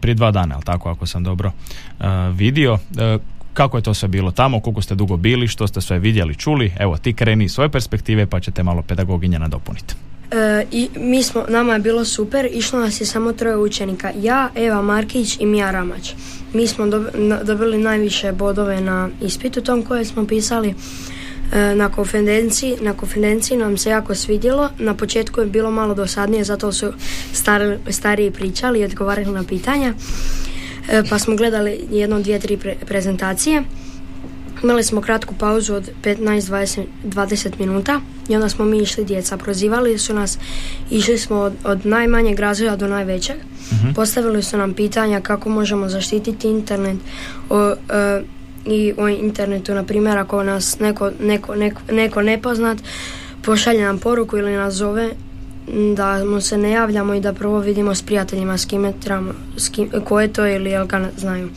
prije 0.02 0.16
dva 0.16 0.32
dana, 0.32 0.56
ali 0.56 0.64
tako, 0.64 0.90
ako 0.90 1.06
sam 1.06 1.24
dobro 1.24 1.52
vidio. 2.34 2.78
Kako 3.54 3.78
je 3.78 3.84
to 3.84 3.94
sve 3.94 4.08
bilo 4.08 4.32
tamo, 4.32 4.60
koliko 4.60 4.82
ste 4.82 4.96
dugo 4.96 5.18
bili, 5.18 5.48
što 5.48 5.68
ste 5.68 5.82
sve 5.82 6.00
vidjeli, 6.00 6.36
čuli? 6.36 6.74
Evo, 6.80 6.98
ti 6.98 7.14
kreni 7.14 7.50
svoje 7.50 7.70
perspektive 7.70 8.26
pa 8.26 8.40
ćete 8.40 8.64
malo 8.64 8.82
pedagoginja 8.82 9.40
nadopuniti. 9.40 9.96
E, 10.32 10.66
I 10.72 10.90
mi 10.96 11.24
smo, 11.24 11.46
nama 11.50 11.74
je 11.74 11.80
bilo 11.80 12.06
super, 12.06 12.50
išlo 12.52 12.80
nas 12.80 13.02
je 13.02 13.06
samo 13.06 13.34
troje 13.34 13.58
učenika. 13.58 14.12
Ja, 14.22 14.50
Eva 14.56 14.82
Markić 14.82 15.38
i 15.40 15.46
Mija 15.46 15.72
Ramać. 15.72 16.14
Mi 16.54 16.68
smo 16.68 16.86
dobili 17.44 17.78
najviše 17.78 18.32
bodove 18.32 18.82
na 18.82 19.10
ispitu 19.22 19.62
tom 19.62 19.84
koje 19.84 20.06
smo 20.06 20.28
pisali. 20.28 20.74
E, 21.54 21.76
na 21.76 21.90
konferenciji, 21.90 22.76
na 22.82 22.94
konferenciji 22.94 23.58
nam 23.58 23.78
se 23.78 23.90
jako 23.90 24.16
svidjelo. 24.16 24.70
Na 24.80 24.94
početku 24.94 25.42
je 25.42 25.48
bilo 25.48 25.72
malo 25.72 25.94
dosadnije, 25.94 26.44
zato 26.44 26.72
su 26.72 26.94
stari, 27.34 27.78
stariji 27.90 28.32
pričali 28.32 28.80
i 28.80 28.86
odgovarali 28.86 29.32
na 29.32 29.44
pitanja. 29.44 29.94
E, 30.90 31.04
pa 31.10 31.20
smo 31.20 31.36
gledali 31.36 31.88
jedno, 31.92 32.20
dvije, 32.20 32.40
tri 32.40 32.58
prezentacije. 32.86 33.64
Imali 34.66 34.84
smo 34.84 35.02
kratku 35.02 35.34
pauzu 35.40 35.74
od 35.74 35.90
15-20 36.04 37.60
minuta 37.60 38.02
i 38.30 38.36
onda 38.36 38.50
smo 38.50 38.66
mi 38.66 38.78
išli 38.78 39.06
djeca. 39.06 39.38
Prozivali 39.38 39.98
su 39.98 40.14
nas, 40.14 40.38
išli 40.90 41.18
smo 41.18 41.36
od, 41.36 41.54
od 41.64 41.86
najmanjeg 41.86 42.40
razvoja 42.40 42.76
do 42.76 42.88
najvećeg. 42.88 43.36
Mhm. 43.74 43.92
Postavili 43.94 44.44
su 44.44 44.58
nam 44.58 44.74
pitanja 44.74 45.22
kako 45.22 45.50
možemo 45.50 45.90
zaštititi 45.90 46.48
internet 46.48 46.98
o, 47.50 47.72
e, 47.90 48.22
i 48.66 48.94
o 48.98 49.08
internetu, 49.08 49.74
na 49.74 49.84
primjer, 49.84 50.18
ako 50.18 50.44
nas 50.44 50.80
neko, 50.80 51.12
neko, 51.20 51.56
neko, 51.56 51.82
neko 51.92 52.22
nepoznat 52.22 52.78
pošalje 53.42 53.82
nam 53.82 53.98
poruku 54.00 54.38
ili 54.38 54.52
nas 54.52 54.74
zove 54.74 55.10
da 55.96 56.26
mu 56.26 56.42
se 56.42 56.58
ne 56.58 56.72
javljamo 56.72 57.14
i 57.14 57.22
da 57.22 57.34
prvo 57.34 57.60
vidimo 57.60 57.96
s 57.96 58.02
prijateljima 58.02 58.58
s 58.58 58.66
kime 58.66 58.94
trebamo, 59.04 59.34
s 59.58 59.70
kim, 59.70 59.90
ko 60.06 60.22
je 60.22 60.34
to 60.34 60.48
ili 60.48 60.70
jel 60.70 60.86
ga 60.86 61.10
znaju. 61.18 61.50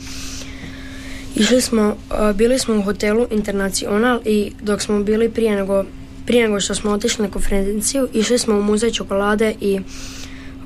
Išli 1.35 1.61
smo, 1.61 1.95
bili 2.35 2.59
smo 2.59 2.75
u 2.75 2.81
hotelu 2.81 3.27
Internacional 3.31 4.19
i 4.25 4.51
dok 4.61 4.81
smo 4.81 5.03
bili 5.03 5.29
prije 5.29 5.55
nego, 5.55 5.83
prije 6.25 6.43
nego 6.43 6.59
što 6.59 6.75
smo 6.75 6.91
otišli 6.91 7.25
na 7.25 7.31
konferenciju, 7.31 8.07
išli 8.13 8.37
smo 8.37 8.55
u 8.55 8.63
muzej 8.63 8.91
čokolade 8.91 9.55
i 9.61 9.79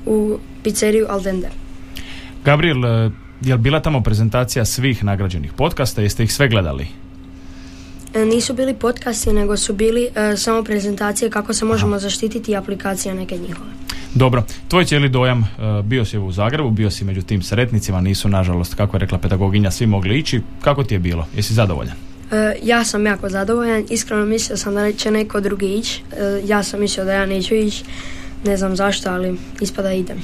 u 0.06 0.38
pizzeriju 0.62 1.06
Aldende. 1.08 1.48
Gabriel, 2.44 2.84
e, 2.84 3.10
je 3.40 3.54
li 3.54 3.60
bila 3.60 3.80
tamo 3.80 4.00
prezentacija 4.00 4.64
svih 4.64 5.04
nagrađenih 5.04 5.52
podcasta? 5.52 6.02
Jeste 6.02 6.24
ih 6.24 6.32
sve 6.32 6.48
gledali? 6.48 6.86
E, 8.14 8.24
nisu 8.24 8.54
bili 8.54 8.74
podcasti, 8.74 9.32
nego 9.32 9.56
su 9.56 9.74
bili 9.74 10.08
e, 10.14 10.36
samo 10.36 10.64
prezentacije 10.64 11.30
kako 11.30 11.54
se 11.54 11.64
možemo 11.64 11.98
zaštititi 11.98 12.56
aplikacija 12.56 13.14
neke 13.14 13.36
njihove. 13.38 13.83
Dobro, 14.14 14.42
tvoj 14.68 14.84
cijeli 14.84 15.08
dojam, 15.08 15.38
uh, 15.38 15.84
bio 15.84 16.04
si 16.04 16.18
u 16.18 16.32
Zagrebu, 16.32 16.70
bio 16.70 16.90
si 16.90 17.04
među 17.04 17.22
tim 17.22 17.42
sretnicima, 17.42 18.00
nisu 18.00 18.28
nažalost, 18.28 18.74
kako 18.74 18.96
je 18.96 18.98
rekla 18.98 19.18
pedagoginja, 19.18 19.70
svi 19.70 19.86
mogli 19.86 20.18
ići. 20.18 20.40
Kako 20.60 20.84
ti 20.84 20.94
je 20.94 20.98
bilo? 20.98 21.26
Jesi 21.36 21.54
zadovoljan? 21.54 21.94
ja 22.62 22.84
sam 22.84 23.06
jako 23.06 23.28
zadovoljan, 23.28 23.84
iskreno 23.90 24.26
mislio 24.26 24.56
sam 24.56 24.74
da 24.74 24.92
će 24.92 25.10
neko 25.10 25.40
drugi 25.40 25.74
ići. 25.74 26.02
ja 26.44 26.62
sam 26.62 26.80
mislio 26.80 27.04
da 27.04 27.12
ja 27.12 27.26
neću 27.26 27.54
ići, 27.54 27.84
ne 28.44 28.56
znam 28.56 28.76
zašto, 28.76 29.10
ali 29.10 29.36
ispada 29.60 29.92
idem. 29.92 30.18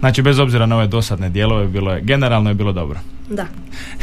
Znači, 0.00 0.22
bez 0.22 0.38
obzira 0.38 0.66
na 0.66 0.76
ove 0.76 0.86
dosadne 0.86 1.30
dijelove, 1.30 1.66
bilo 1.66 1.92
je, 1.92 2.00
generalno 2.00 2.50
je 2.50 2.54
bilo 2.54 2.72
dobro. 2.72 3.00
Da. 3.32 3.46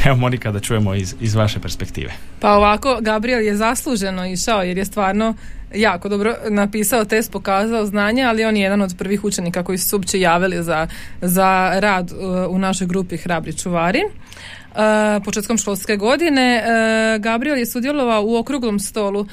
Evo 0.04 0.16
Monika 0.16 0.52
da 0.52 0.60
čujemo 0.60 0.94
iz, 0.94 1.14
iz 1.20 1.34
vaše 1.34 1.60
perspektive. 1.60 2.12
Pa 2.40 2.52
ovako, 2.52 2.98
Gabriel 3.00 3.40
je 3.40 3.56
zasluženo 3.56 4.26
išao 4.26 4.62
jer 4.62 4.78
je 4.78 4.84
stvarno 4.84 5.34
jako 5.74 6.08
dobro 6.08 6.34
napisao 6.48 7.04
test, 7.04 7.32
pokazao 7.32 7.86
znanje, 7.86 8.22
ali 8.22 8.44
on 8.44 8.56
je 8.56 8.62
jedan 8.62 8.82
od 8.82 8.94
prvih 8.98 9.24
učenika 9.24 9.62
koji 9.62 9.78
su 9.78 9.88
se 9.88 9.96
uopće 9.96 10.20
javili 10.20 10.62
za, 10.62 10.86
za 11.20 11.72
rad 11.80 12.12
uh, 12.12 12.54
u 12.54 12.58
našoj 12.58 12.86
grupi 12.86 13.16
Hrabri 13.16 13.56
čuvari. 13.56 14.00
Uh, 14.04 14.76
početkom 15.24 15.58
školske 15.58 15.96
godine 15.96 16.62
uh, 16.62 17.22
Gabriel 17.22 17.58
je 17.58 17.66
sudjelovao 17.66 18.24
u 18.24 18.36
okruglom 18.36 18.78
stolu 18.78 19.26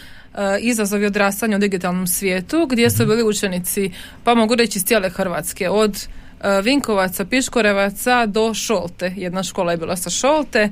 izazovi 0.59 1.05
odrastanja 1.05 1.57
u 1.57 1.59
digitalnom 1.59 2.07
svijetu 2.07 2.67
gdje 2.69 2.89
su 2.89 3.03
mhm. 3.03 3.11
bili 3.11 3.23
učenici 3.23 3.91
pa 4.23 4.35
mogu 4.35 4.55
reći 4.55 4.77
iz 4.77 4.85
cijele 4.85 5.09
Hrvatske 5.09 5.69
od 5.69 6.07
E, 6.26 6.26
Vinkovaca, 6.63 7.25
Piškorevaca 7.25 8.25
do 8.25 8.53
Šolte. 8.53 9.13
Jedna 9.15 9.43
škola 9.43 9.71
je 9.71 9.77
bila 9.77 9.95
sa 9.95 10.09
Šolte 10.09 10.59
e, 10.59 10.69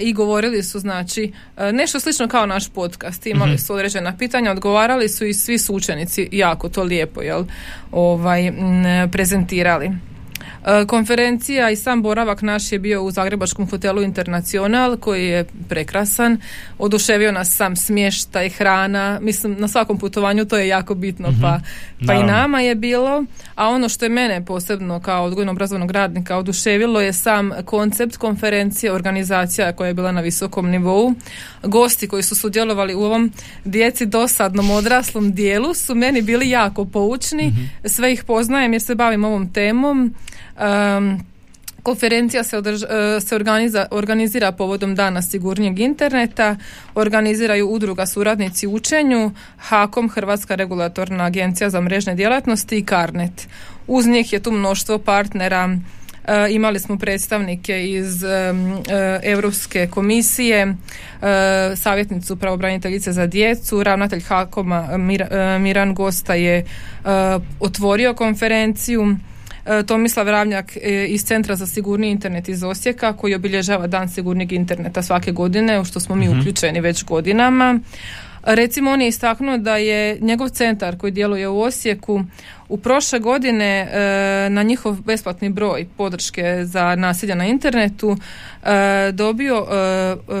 i 0.00 0.12
govorili 0.12 0.62
su 0.62 0.78
znači 0.78 1.32
e, 1.56 1.72
nešto 1.72 2.00
slično 2.00 2.28
kao 2.28 2.46
naš 2.46 2.68
podcast. 2.68 3.26
Imali 3.26 3.50
mhm. 3.50 3.58
su 3.58 3.74
određena 3.74 4.16
pitanja, 4.16 4.50
odgovarali 4.50 5.08
su 5.08 5.24
i 5.24 5.34
svi 5.34 5.58
su 5.58 5.74
učenici 5.74 6.28
jako 6.32 6.68
to 6.68 6.82
lijepo 6.82 7.22
jel, 7.22 7.44
ovaj, 7.92 8.52
prezentirali. 9.12 9.90
E, 10.66 10.86
konferencija 10.86 11.70
i 11.70 11.76
sam 11.76 12.02
boravak 12.02 12.42
naš 12.42 12.72
je 12.72 12.78
bio 12.78 13.02
u 13.02 13.10
Zagrebačkom 13.10 13.70
hotelu 13.70 14.02
Internacional 14.02 14.96
koji 14.96 15.26
je 15.26 15.44
prekrasan. 15.68 16.38
Oduševio 16.78 17.32
nas 17.32 17.56
sam 17.56 17.76
smještaj, 17.76 18.48
hrana. 18.48 19.18
Mislim, 19.22 19.56
na 19.58 19.68
svakom 19.68 19.98
putovanju 19.98 20.44
to 20.44 20.58
je 20.58 20.68
jako 20.68 20.94
bitno, 20.94 21.30
mhm. 21.30 21.40
pa, 21.40 21.60
pa 22.06 22.14
i 22.14 22.22
nama 22.22 22.60
je 22.60 22.74
bilo. 22.74 23.24
A 23.54 23.68
ono 23.68 23.88
što 23.88 24.04
je 24.04 24.08
mene 24.08 24.44
posebno 24.44 25.00
kao 25.00 25.24
odgojno-obrazovnog 25.24 25.90
radnika 25.90 26.36
oduševilo 26.36 27.00
je 27.00 27.12
sam 27.12 27.50
koncept 27.64 28.16
konferencije, 28.16 28.92
organizacija 28.92 29.72
koja 29.72 29.88
je 29.88 29.94
bila 29.94 30.12
na 30.12 30.20
visokom 30.20 30.70
nivou. 30.70 31.14
Gosti 31.62 32.08
koji 32.08 32.22
su 32.22 32.34
sudjelovali 32.34 32.94
u 32.94 33.02
ovom 33.02 33.32
djeci 33.64 34.06
dosadnom 34.06 34.70
odraslom 34.70 35.32
dijelu 35.32 35.74
su 35.74 35.94
meni 35.94 36.22
bili 36.22 36.50
jako 36.50 36.84
poučni. 36.84 37.46
Mhm. 37.48 37.62
Sve 37.84 38.12
ih 38.12 38.24
poznajem 38.24 38.72
jer 38.72 38.82
se 38.82 38.94
bavim 38.94 39.24
ovom 39.24 39.52
temom. 39.52 40.14
Um, 40.56 41.20
Konferencija 41.82 42.44
se, 42.44 42.58
održ, 42.58 42.82
e, 42.82 43.20
se 43.20 43.34
organiza, 43.34 43.86
organizira 43.90 44.52
povodom 44.52 44.94
dana 44.94 45.22
sigurnijeg 45.22 45.78
interneta, 45.80 46.56
organiziraju 46.94 47.68
udruga 47.68 48.06
suradnici 48.06 48.66
učenju, 48.66 49.30
HAKOM, 49.58 50.08
Hrvatska 50.08 50.54
regulatorna 50.54 51.24
agencija 51.24 51.70
za 51.70 51.80
mrežne 51.80 52.14
djelatnosti 52.14 52.78
i 52.78 52.84
Karnet. 52.84 53.48
Uz 53.86 54.06
njih 54.06 54.32
je 54.32 54.40
tu 54.40 54.52
mnoštvo 54.52 54.98
partnera, 54.98 55.68
e, 56.26 56.46
imali 56.50 56.80
smo 56.80 56.98
predstavnike 56.98 57.90
iz 57.90 58.24
e, 58.24 58.54
Europske 59.22 59.86
komisije, 59.86 60.74
savjetnicu 61.76 62.36
pravobraniteljice 62.36 63.12
za 63.12 63.26
djecu, 63.26 63.82
ravnatelj 63.82 64.20
HAKOM-a 64.20 64.96
Miran 65.58 65.94
Gosta 65.94 66.34
je 66.34 66.64
otvorio 67.60 68.14
konferenciju, 68.14 69.16
E, 69.31 69.31
Tomislav 69.86 70.28
Ravnjak 70.28 70.76
e, 70.76 71.06
iz 71.08 71.24
Centra 71.24 71.56
za 71.56 71.66
sigurni 71.66 72.10
internet 72.10 72.48
iz 72.48 72.62
Osijeka 72.62 73.12
koji 73.12 73.34
obilježava 73.34 73.86
Dan 73.86 74.08
sigurnijeg 74.08 74.52
interneta 74.52 75.02
svake 75.02 75.32
godine 75.32 75.80
u 75.80 75.84
što 75.84 76.00
smo 76.00 76.14
mi 76.16 76.28
mhm. 76.28 76.40
uključeni 76.40 76.80
već 76.80 77.04
godinama. 77.04 77.80
Recimo 78.42 78.90
on 78.90 79.00
je 79.00 79.08
istaknuo 79.08 79.58
da 79.58 79.76
je 79.76 80.18
njegov 80.20 80.48
centar 80.48 80.98
koji 80.98 81.12
djeluje 81.12 81.48
u 81.48 81.60
Osijeku 81.60 82.24
u 82.68 82.78
prošle 82.78 83.18
godine 83.18 83.88
e, 83.92 84.50
na 84.50 84.62
njihov 84.62 84.96
besplatni 85.00 85.48
broj 85.48 85.86
podrške 85.96 86.60
za 86.64 86.94
nasilje 86.94 87.34
na 87.34 87.46
internetu 87.46 88.16
dobio 89.12 89.66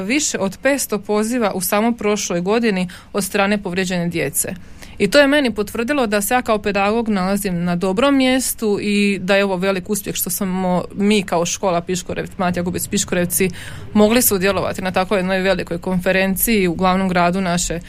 više 0.04 0.38
od 0.38 0.58
500 0.62 0.98
poziva 0.98 1.52
u 1.54 1.60
samo 1.60 1.92
prošloj 1.92 2.40
godini 2.40 2.88
od 3.12 3.24
strane 3.24 3.62
povrijeđene 3.62 4.08
djece. 4.08 4.54
I 5.02 5.10
to 5.10 5.18
je 5.18 5.26
meni 5.26 5.54
potvrdilo 5.54 6.06
da 6.06 6.20
se 6.20 6.34
ja 6.34 6.42
kao 6.42 6.58
pedagog 6.58 7.08
nalazim 7.08 7.64
na 7.64 7.76
dobrom 7.76 8.16
mjestu 8.16 8.78
i 8.80 9.18
da 9.18 9.36
je 9.36 9.44
ovo 9.44 9.56
velik 9.56 9.90
uspjeh 9.90 10.14
što 10.14 10.30
smo 10.30 10.84
mi 10.94 11.22
kao 11.22 11.46
škola 11.46 11.80
Piškorevci, 11.80 12.34
Matija 12.38 12.62
Gubic 12.62 12.86
Piškorevci 12.86 13.50
mogli 13.92 14.22
sudjelovati 14.22 14.82
na 14.82 14.90
takvoj 14.90 15.18
jednoj 15.18 15.40
velikoj 15.40 15.78
konferenciji 15.78 16.68
u 16.68 16.74
glavnom 16.74 17.08
gradu 17.08 17.40
naše 17.40 17.74
e, 17.74 17.80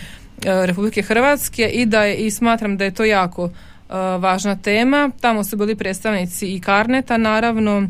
Republike 0.66 1.02
Hrvatske 1.02 1.70
i 1.74 1.86
da 1.86 2.04
je 2.04 2.16
i 2.16 2.32
smatram 2.32 2.78
da 2.78 2.84
je 2.84 2.94
to 2.94 3.06
jako 3.06 3.50
važna 4.20 4.56
tema. 4.56 5.10
Tamo 5.22 5.44
su 5.44 5.58
bili 5.58 5.76
predstavnici 5.76 6.56
i 6.56 6.60
Karneta 6.60 7.18
naravno 7.18 7.88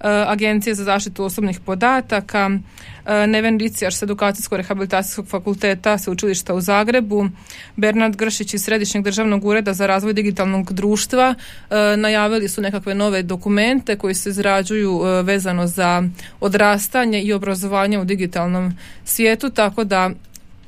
E, 0.00 0.08
Agencije 0.08 0.74
za 0.74 0.84
zaštitu 0.84 1.24
osobnih 1.24 1.60
podataka, 1.60 2.50
e, 3.06 3.26
Neven 3.26 3.58
Ricijaš 3.58 3.96
s 3.96 4.02
edukacijsko-rehabilitacijskog 4.02 5.28
fakulteta 5.28 5.98
Sveučilišta 5.98 6.54
u 6.54 6.60
Zagrebu, 6.60 7.28
Bernard 7.76 8.16
Gršić 8.16 8.54
iz 8.54 8.64
Središnjeg 8.64 9.04
državnog 9.04 9.44
ureda 9.44 9.74
za 9.74 9.86
razvoj 9.86 10.12
digitalnog 10.12 10.72
društva 10.72 11.34
e, 11.34 11.96
najavili 11.96 12.48
su 12.48 12.60
nekakve 12.60 12.94
nove 12.94 13.22
dokumente 13.22 13.96
koji 13.96 14.14
se 14.14 14.30
izrađuju 14.30 15.00
vezano 15.22 15.66
za 15.66 16.02
odrastanje 16.40 17.22
i 17.22 17.32
obrazovanje 17.32 17.98
u 17.98 18.04
digitalnom 18.04 18.72
svijetu, 19.04 19.50
tako 19.50 19.84
da 19.84 20.10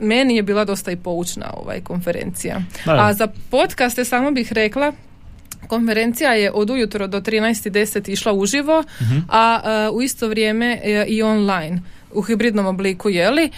meni 0.00 0.36
je 0.36 0.42
bila 0.42 0.64
dosta 0.64 0.90
i 0.90 0.96
poučna 0.96 1.50
ovaj 1.56 1.80
konferencija. 1.80 2.62
A 2.84 3.12
za 3.12 3.28
podcaste 3.50 4.04
samo 4.04 4.30
bih 4.30 4.52
rekla 4.52 4.92
Konferencija 5.66 6.32
je 6.32 6.52
od 6.52 6.70
ujutro 6.70 7.06
do 7.06 7.20
13.10 7.20 8.12
išla 8.12 8.32
uživo, 8.32 8.78
uh 8.78 9.06
a 9.28 9.60
uh, 9.90 9.96
u 9.96 10.02
isto 10.02 10.28
vrijeme 10.28 10.80
uh, 10.82 11.08
i 11.08 11.22
online 11.22 11.80
u 12.12 12.22
hibridnom 12.22 12.66
obliku 12.66 13.08
jeli. 13.08 13.50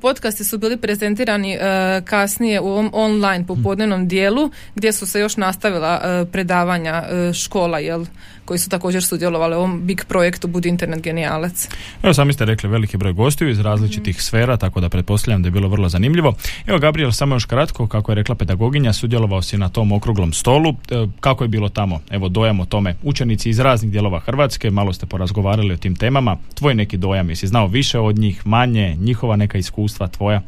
Podcasti 0.00 0.44
su 0.44 0.58
bili 0.58 0.76
prezentirani 0.76 1.54
e, 1.54 1.58
kasnije 2.04 2.60
u 2.60 2.68
ovom 2.68 2.90
online 2.92 3.46
popodnevnom 3.46 4.08
dijelu 4.08 4.50
gdje 4.74 4.92
su 4.92 5.06
se 5.06 5.20
još 5.20 5.36
nastavila 5.36 6.00
e, 6.04 6.24
predavanja 6.32 7.04
e, 7.08 7.32
škola 7.32 7.78
jel 7.78 8.04
koji 8.46 8.58
su 8.58 8.70
također 8.70 9.04
sudjelovali 9.04 9.54
u 9.54 9.58
ovom 9.58 9.86
big 9.86 10.04
projektu 10.08 10.48
Budi 10.48 10.68
internet 10.68 11.02
genijalac. 11.02 11.68
Evo 12.02 12.14
sami 12.14 12.32
ste 12.32 12.44
rekli 12.44 12.68
veliki 12.68 12.96
broj 12.96 13.12
gostiju 13.12 13.48
iz 13.48 13.60
različitih 13.60 14.22
sfera, 14.22 14.56
tako 14.56 14.80
da 14.80 14.88
pretpostavljam 14.88 15.42
da 15.42 15.46
je 15.46 15.50
bilo 15.50 15.68
vrlo 15.68 15.88
zanimljivo. 15.88 16.34
Evo 16.66 16.78
Gabriel, 16.78 17.12
samo 17.12 17.34
još 17.34 17.44
kratko, 17.44 17.88
kako 17.88 18.12
je 18.12 18.16
rekla 18.16 18.34
pedagoginja, 18.34 18.92
sudjelovao 18.92 19.42
si 19.42 19.58
na 19.58 19.68
tom 19.68 19.92
okruglom 19.92 20.32
stolu. 20.32 20.74
Kako 21.20 21.44
je 21.44 21.48
bilo 21.48 21.68
tamo? 21.68 22.00
Evo 22.10 22.28
dojam 22.28 22.60
o 22.60 22.64
tome. 22.64 22.94
Učenici 23.02 23.50
iz 23.50 23.58
raznih 23.58 23.92
dijelova 23.92 24.20
Hrvatske, 24.20 24.70
malo 24.70 24.92
ste 24.92 25.06
porazgovarali 25.06 25.74
o 25.74 25.76
tim 25.76 25.96
temama. 25.96 26.36
Tvoj 26.54 26.74
neki 26.74 26.96
dojam, 26.96 27.28
jesi 27.28 27.46
znao 27.46 27.66
više 27.66 27.98
od 27.98 28.18
njih, 28.18 28.46
manje, 28.46 28.96
njihova 29.00 29.36
neka 29.36 29.58
iskustva 29.58 30.08
tvoja? 30.08 30.42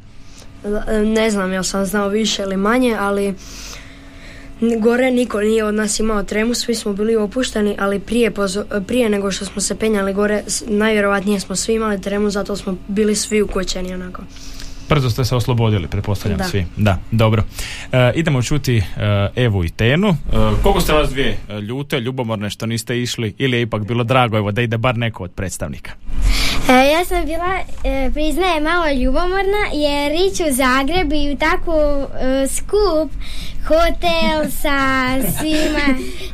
Ne 1.05 1.31
znam 1.31 1.53
jel 1.53 1.63
sam 1.63 1.85
znao 1.85 2.09
više 2.09 2.43
ili 2.43 2.57
manje, 2.57 2.97
ali 3.01 3.35
gore 4.81 5.11
niko 5.11 5.41
nije 5.41 5.65
od 5.65 5.75
nas 5.75 6.01
imao 6.01 6.23
tremu, 6.23 6.55
svi 6.55 6.75
smo 6.75 6.93
bili 6.93 7.17
opušteni, 7.17 7.77
ali 7.79 8.01
prije, 8.01 8.33
prije 8.87 9.09
nego 9.09 9.31
što 9.31 9.45
smo 9.45 9.61
se 9.61 9.77
penjali 9.77 10.15
gore, 10.15 10.43
najvjerojatnije 10.67 11.41
smo 11.41 11.57
svi 11.57 11.75
imali 11.75 12.01
tremu, 12.01 12.31
zato 12.31 12.57
smo 12.57 12.77
bili 12.89 13.15
svi 13.15 13.43
ukočeni 13.43 13.95
onako. 13.95 14.23
Brzo 14.89 15.11
ste 15.11 15.25
se 15.25 15.37
oslobodili, 15.37 15.89
pretpostavljam 15.89 16.41
svi. 16.51 16.67
Da, 16.77 16.99
dobro. 17.11 17.45
E, 17.93 18.13
idemo 18.15 18.43
čuti 18.43 18.77
e, 18.77 18.83
Evu 19.37 19.65
i 19.65 19.69
Tenu. 19.69 20.09
E, 20.09 20.15
koliko 20.63 20.81
ste 20.81 20.93
vas 20.93 21.11
dvije 21.11 21.39
ljute, 21.69 22.01
ljubomorne 22.01 22.51
što 22.51 22.67
niste 22.67 23.03
išli 23.03 23.35
ili 23.39 23.57
je 23.57 23.63
ipak 23.63 23.87
bilo 23.87 24.05
drago 24.05 24.37
evo, 24.37 24.53
da 24.53 24.63
ide 24.63 24.79
bar 24.79 24.99
neko 24.99 25.25
od 25.25 25.31
predstavnika? 25.31 25.91
ja 26.69 27.05
sam 27.05 27.25
bila, 27.25 27.59
priznaje, 28.13 28.61
malo 28.61 28.91
ljubomorna 29.03 29.63
jer 29.73 30.13
ići 30.13 30.43
u 30.43 30.55
Zagreb 30.55 31.13
i 31.13 31.33
u 31.33 31.37
takvu 31.37 32.07
skup 32.49 33.11
hotel 33.69 34.51
sa 34.63 34.79
svima, 35.39 35.87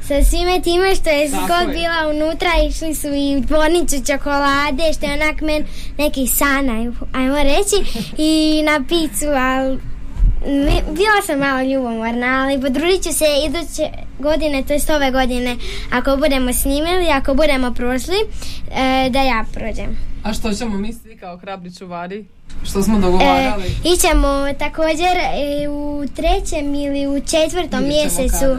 sa 0.09 0.25
svime 0.25 0.61
time 0.61 0.95
što 0.95 1.11
je 1.11 1.29
skok 1.29 1.67
bila 1.73 2.11
unutra, 2.11 2.51
išli 2.69 2.95
su 2.95 3.09
i 3.09 3.37
u 3.37 3.47
tvornicu 3.47 3.97
čokolade, 4.07 4.93
što 4.93 5.07
je 5.07 5.13
onak 5.13 5.41
men 5.41 5.65
neki 5.99 6.27
sana, 6.27 6.93
ajmo 7.13 7.37
reći, 7.37 7.77
i 8.19 8.63
na 8.63 8.85
picu, 8.89 9.27
ali 9.27 9.79
bila 10.91 11.23
sam 11.27 11.39
malo 11.39 11.63
ljubomorna, 11.63 12.43
ali 12.45 12.61
podružit 12.61 13.03
ću 13.03 13.13
se 13.13 13.25
iduće 13.47 13.89
godine, 14.19 14.63
to 14.63 14.73
jest 14.73 14.91
ove 14.91 15.11
godine, 15.11 15.57
ako 15.93 16.17
budemo 16.17 16.53
snimili, 16.53 17.09
ako 17.13 17.35
budemo 17.35 17.75
prošli, 17.75 18.17
e, 18.71 19.11
da 19.11 19.23
ja 19.23 19.45
prođem. 19.55 20.14
A 20.25 20.33
što 20.33 20.53
ćemo 20.53 20.79
mi 20.79 20.93
svi 20.93 21.17
kao 21.17 21.37
hrabri 21.37 21.75
čuvari? 21.75 22.25
Što 22.65 22.83
smo 22.83 22.99
dogovarali? 22.99 23.65
E, 23.67 23.95
ićemo 23.95 24.53
također 24.59 25.17
e, 25.17 25.69
u 25.69 26.05
trećem 26.17 26.75
ili 26.75 27.07
u 27.07 27.21
četvrtom 27.21 27.85
mjesecu 27.85 28.59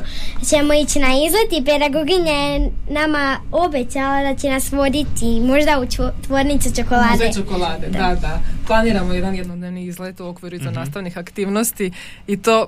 ćemo 0.50 0.74
ići 0.74 1.00
na 1.00 1.08
izlet 1.08 1.62
i 1.62 1.66
pedagoginja 1.66 2.32
je 2.32 2.72
nama 2.90 3.38
obećala 3.52 4.24
da 4.24 4.36
će 4.40 4.50
nas 4.50 4.72
voditi 4.72 5.40
možda 5.40 5.80
u 5.80 5.86
tvornicu 6.26 6.76
čokolade. 6.76 7.28
Muze 7.28 7.42
čokolade, 7.42 7.88
da. 7.90 8.18
da, 8.22 8.40
Planiramo 8.68 9.14
jedan 9.14 9.36
jednodnevni 9.36 9.86
izlet 9.86 10.20
u 10.20 10.28
okviru 10.28 10.58
za 10.58 10.72
mhm. 10.72 10.80
nastavnih 10.80 11.18
aktivnosti 11.18 11.92
i 12.28 12.42
to 12.42 12.68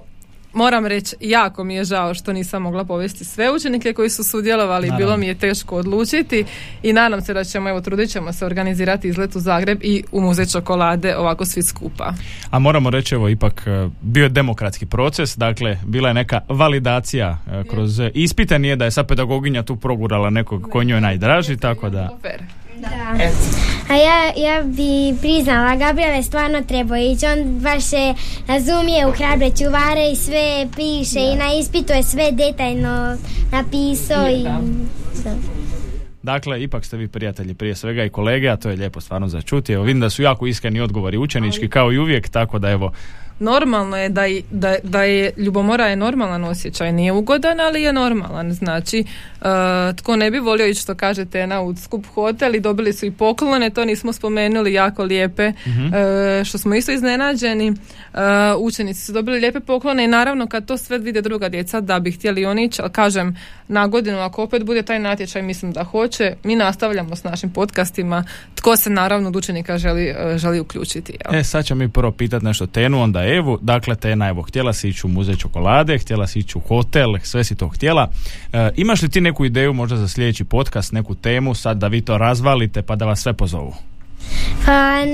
moram 0.58 0.86
reći, 0.86 1.16
jako 1.20 1.64
mi 1.64 1.76
je 1.76 1.84
žao 1.84 2.14
što 2.14 2.34
nisam 2.34 2.62
mogla 2.62 2.86
povesti 2.86 3.26
sve 3.26 3.52
učenike 3.52 3.94
koji 3.94 4.10
su 4.10 4.24
sudjelovali, 4.24 4.92
bilo 4.98 5.18
mi 5.18 5.28
je 5.28 5.36
teško 5.36 5.76
odlučiti 5.76 6.46
i 6.84 6.94
nadam 6.94 7.22
se 7.22 7.34
da 7.34 7.44
ćemo, 7.44 7.70
evo, 7.70 7.82
trudit 7.82 8.10
ćemo 8.10 8.34
se 8.34 8.46
organizirati 8.46 9.08
izlet 9.08 9.36
u 9.36 9.40
Zagreb 9.40 9.80
i 9.84 10.04
u 10.12 10.22
muze 10.22 10.46
čokolade 10.46 11.18
ovako 11.18 11.46
svi 11.46 11.64
skupa. 11.64 12.14
A 12.52 12.60
moramo 12.60 12.90
reći, 12.90 13.16
evo, 13.16 13.30
ipak 13.30 13.64
e, 13.68 13.90
bio 14.02 14.24
je 14.24 14.30
demokratski 14.30 14.86
proces, 14.86 15.38
dakle, 15.38 15.78
bila 15.86 16.08
je 16.08 16.14
neka 16.14 16.42
validacija 16.50 17.38
e, 17.48 17.64
kroz 17.70 18.02
ispite, 18.14 18.60
nije 18.60 18.76
da 18.76 18.86
je 18.86 18.92
sad 18.92 19.08
pedagoginja 19.08 19.64
tu 19.64 19.76
progurala 19.76 20.30
nekog 20.30 20.68
ko 20.72 20.84
njoj 20.84 21.02
najdraži, 21.02 21.58
tako 21.58 21.90
da... 21.90 22.10
Da. 22.82 23.30
A 23.90 23.96
ja, 23.96 24.34
ja 24.38 24.64
bi 24.64 25.18
priznala, 25.22 25.76
Gabriel 25.76 26.16
je 26.16 26.24
stvarno 26.24 26.62
treba 26.62 27.00
ići, 27.00 27.26
on 27.26 27.60
baš 27.60 27.84
se 27.84 28.14
razumije 28.48 29.08
u 29.08 29.12
hrabre 29.12 29.52
čuvare 29.60 30.12
i 30.12 30.16
sve 30.16 30.68
piše 30.76 31.20
i 31.20 31.36
na 31.36 31.54
ispitu 31.60 31.94
je 31.94 32.04
sve 32.04 32.32
detaljno 32.32 33.18
napisao 33.52 34.28
i... 34.30 34.46
Dakle, 36.24 36.64
ipak 36.64 36.86
ste 36.86 36.98
vi 36.98 37.08
prijatelji 37.08 37.54
prije 37.54 37.76
svega 37.76 38.04
i 38.04 38.10
kolege, 38.10 38.50
a 38.50 38.58
to 38.58 38.70
je 38.70 38.76
lijepo 38.76 39.02
stvarno 39.02 39.28
za 39.28 39.42
čuti. 39.42 39.74
Evo, 39.74 39.84
vidim 39.84 40.00
da 40.00 40.10
su 40.10 40.22
jako 40.22 40.48
iskreni 40.48 40.82
odgovori 40.82 41.18
učenički, 41.18 41.70
kao 41.70 41.92
i 41.92 41.98
uvijek, 41.98 42.30
tako 42.30 42.60
da 42.60 42.70
evo, 42.70 42.92
normalno 43.40 43.98
je 43.98 44.10
da, 44.10 44.22
da, 44.52 44.76
da 44.84 45.04
je 45.04 45.32
ljubomora 45.38 45.88
je 45.88 45.96
normalan 45.96 46.44
osjećaj, 46.44 46.92
nije 46.92 47.12
ugodan, 47.12 47.60
ali 47.60 47.82
je 47.82 47.94
normalan. 47.94 48.54
Znači, 48.54 49.04
uh, 49.42 49.48
tko 49.98 50.16
ne 50.16 50.32
bi 50.32 50.40
volio 50.40 50.68
ići 50.68 50.82
što 50.82 50.96
kažete 50.96 51.48
na 51.48 51.76
skup 51.84 52.06
hotel 52.14 52.56
i 52.56 52.60
dobili 52.60 52.94
su 52.94 53.06
i 53.06 53.12
poklone, 53.12 53.70
to 53.70 53.86
nismo 53.86 54.14
spomenuli, 54.14 54.74
jako 54.74 55.04
lijepe, 55.04 55.52
mhm. 55.68 55.86
uh, 55.86 55.94
što 56.46 56.58
smo 56.58 56.76
isto 56.76 56.92
iznenađeni. 56.92 57.70
Uh, 57.70 58.20
učenici 58.60 59.02
su 59.02 59.14
dobili 59.14 59.40
lijepe 59.40 59.60
poklone 59.60 60.04
i 60.04 60.08
naravno 60.08 60.48
kad 60.48 60.66
to 60.66 60.78
sve 60.78 60.98
vide 60.98 61.22
druga 61.22 61.50
djeca 61.50 61.82
da 61.82 62.00
bi 62.00 62.12
htjeli 62.12 62.46
oni 62.46 62.64
ići, 62.64 62.82
ali 62.82 62.92
kažem, 62.92 63.38
na 63.68 63.88
godinu 63.88 64.18
ako 64.18 64.44
opet 64.44 64.64
bude 64.64 64.82
taj 64.82 65.00
natječaj, 65.00 65.42
mislim 65.42 65.72
da 65.72 65.84
hoće, 65.84 66.36
mi 66.44 66.56
nastavljamo 66.56 67.16
s 67.16 67.24
našim 67.24 67.50
podcastima, 67.50 68.24
tko 68.56 68.78
se 68.78 68.90
naravno 68.90 69.28
od 69.30 69.36
učenika 69.36 69.78
želi, 69.78 70.16
želi 70.36 70.60
uključiti. 70.60 71.18
E, 71.32 71.44
sad 71.44 71.66
ćemo 71.66 71.80
mi 71.80 71.90
prvo 71.90 72.12
pitati 72.12 72.46
nešto 72.46 72.68
Tenu, 72.68 73.02
onda 73.02 73.26
Evu. 73.26 73.60
Dakle, 73.62 73.96
Tena, 73.96 74.30
evo, 74.30 74.42
htjela 74.42 74.74
si 74.74 74.90
ići 74.90 75.08
u 75.08 75.10
muzej 75.10 75.36
čokolade, 75.36 75.98
htjela 75.98 76.28
si 76.28 76.40
ići 76.40 76.58
u 76.58 76.62
hotel, 76.62 77.10
sve 77.24 77.44
si 77.44 77.56
to 77.56 77.68
htjela. 77.68 78.10
E, 78.54 78.70
imaš 78.76 79.02
li 79.02 79.10
ti 79.10 79.22
neku 79.22 79.46
ideju 79.46 79.74
možda 79.74 79.98
za 79.98 80.08
sljedeći 80.08 80.44
podcast, 80.44 80.92
neku 80.92 81.16
temu, 81.16 81.56
sad 81.56 81.78
da 81.78 81.88
vi 81.88 82.02
to 82.02 82.18
razvalite 82.18 82.82
pa 82.82 82.96
da 82.96 83.06
vas 83.06 83.22
sve 83.22 83.34
pozovu? 83.34 83.74
Pa, 84.66 85.06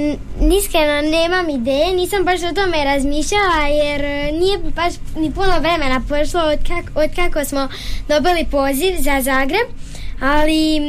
niskreno 0.45 1.01
nemam 1.11 1.49
ideje, 1.49 1.95
nisam 1.95 2.23
baš 2.23 2.39
o 2.41 2.53
tome 2.53 2.83
razmišljala 2.83 3.67
jer 3.67 4.01
nije 4.33 4.57
baš 4.57 4.93
ni 5.17 5.31
puno 5.31 5.59
vremena 5.59 6.01
prošlo 6.07 6.41
od, 6.41 6.59
od 6.95 7.15
kako 7.15 7.45
smo 7.45 7.67
dobili 8.07 8.45
poziv 8.51 8.95
za 8.99 9.21
Zagreb, 9.21 9.67
ali 10.21 10.81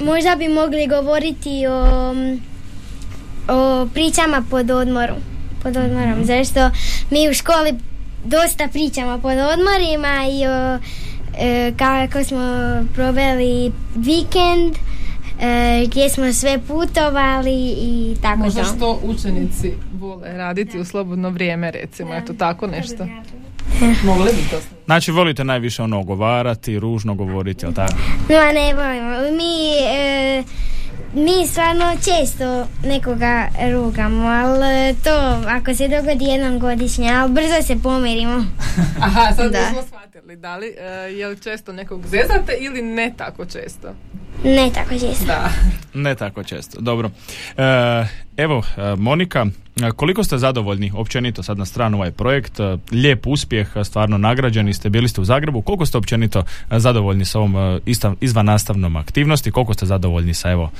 možda 0.00 0.36
bi 0.36 0.48
mogli 0.48 0.86
govoriti 0.86 1.66
o, 1.66 2.14
o 3.48 3.86
pričama 3.94 4.44
pod 4.50 4.70
odmoru 4.70 5.14
pod 5.62 5.76
odmorom. 5.76 6.24
Zašto 6.24 6.70
mi 7.10 7.30
u 7.30 7.34
školi 7.34 7.74
dosta 8.24 8.68
pričamo 8.72 9.18
pod 9.18 9.38
odmorima 9.38 10.26
i 10.30 10.46
o, 10.46 10.78
e, 11.38 11.72
kako 11.78 12.24
smo 12.24 12.40
proveli 12.94 13.72
vikend 13.96 14.74
e, 14.74 14.89
gdje 15.86 16.08
smo 16.08 16.32
sve 16.32 16.58
putovali 16.68 17.74
i 17.78 18.16
tako 18.22 18.38
Možda 18.38 18.64
što 18.64 19.00
učenici 19.02 19.72
vole 19.98 20.32
raditi 20.32 20.78
u 20.78 20.84
slobodno 20.84 21.30
vrijeme 21.30 21.70
recimo, 21.70 22.14
eto 22.14 22.32
tako 22.32 22.66
nešto. 22.66 23.06
Mogli 24.06 24.32
bi 24.32 24.50
to 24.50 24.56
Znači 24.86 25.10
volite 25.10 25.44
najviše 25.44 25.82
ono 25.82 26.00
ogovarati, 26.00 26.78
ružno 26.78 27.14
govoriti, 27.14 27.64
jel 27.64 27.72
tako? 27.72 27.94
No, 28.28 28.52
ne 28.52 28.74
volimo. 28.74 29.36
Mi 29.36 29.72
e, 29.90 30.42
mi 31.14 31.46
stvarno 31.46 31.84
često 31.94 32.66
nekoga 32.84 33.48
rugamo, 33.72 34.26
ali 34.26 34.94
to 35.04 35.42
ako 35.48 35.74
se 35.74 35.88
dogodi 35.88 36.24
jednom 36.24 36.58
godišnje, 36.58 37.10
ali 37.12 37.32
brzo 37.32 37.62
se 37.62 37.76
pomirimo. 37.82 38.44
Aha, 39.06 39.32
sad 39.36 39.52
da. 39.52 39.68
smo 39.72 39.82
shvatili, 39.82 40.36
da 40.36 40.56
li 40.56 40.68
uh, 40.68 41.18
je 41.18 41.28
li 41.28 41.40
često 41.40 41.72
nekog 41.72 42.06
zezate 42.06 42.56
ili 42.60 42.82
ne 42.82 43.12
tako 43.16 43.44
često? 43.44 43.88
Ne 44.44 44.70
tako 44.74 44.90
često. 44.90 45.26
Da. 45.26 45.50
Ne 45.94 46.14
tako 46.14 46.42
često, 46.42 46.80
dobro. 46.80 47.10
E, 47.56 47.62
evo, 48.36 48.62
e, 48.76 48.96
Monika, 48.96 49.46
koliko 49.96 50.24
ste 50.24 50.38
zadovoljni 50.38 50.92
općenito 50.94 51.42
sad 51.42 51.58
na 51.58 51.64
stranu 51.64 51.96
ovaj 51.96 52.10
projekt? 52.10 52.60
E, 52.60 52.76
lijep 52.92 53.26
uspjeh, 53.26 53.68
stvarno 53.84 54.18
nagrađeni 54.18 54.74
ste, 54.74 54.90
bili 54.90 55.08
ste 55.08 55.20
u 55.20 55.24
Zagrebu. 55.24 55.62
Koliko 55.62 55.86
ste 55.86 55.98
općenito 55.98 56.42
zadovoljni 56.70 57.24
sa 57.24 57.38
ovom 57.38 57.80
izvan 58.20 58.46
nastavnom 58.46 58.96
aktivnosti? 58.96 59.50
Koliko 59.50 59.74
ste 59.74 59.86
zadovoljni 59.86 60.34
sa 60.34 60.50
evo 60.50 60.70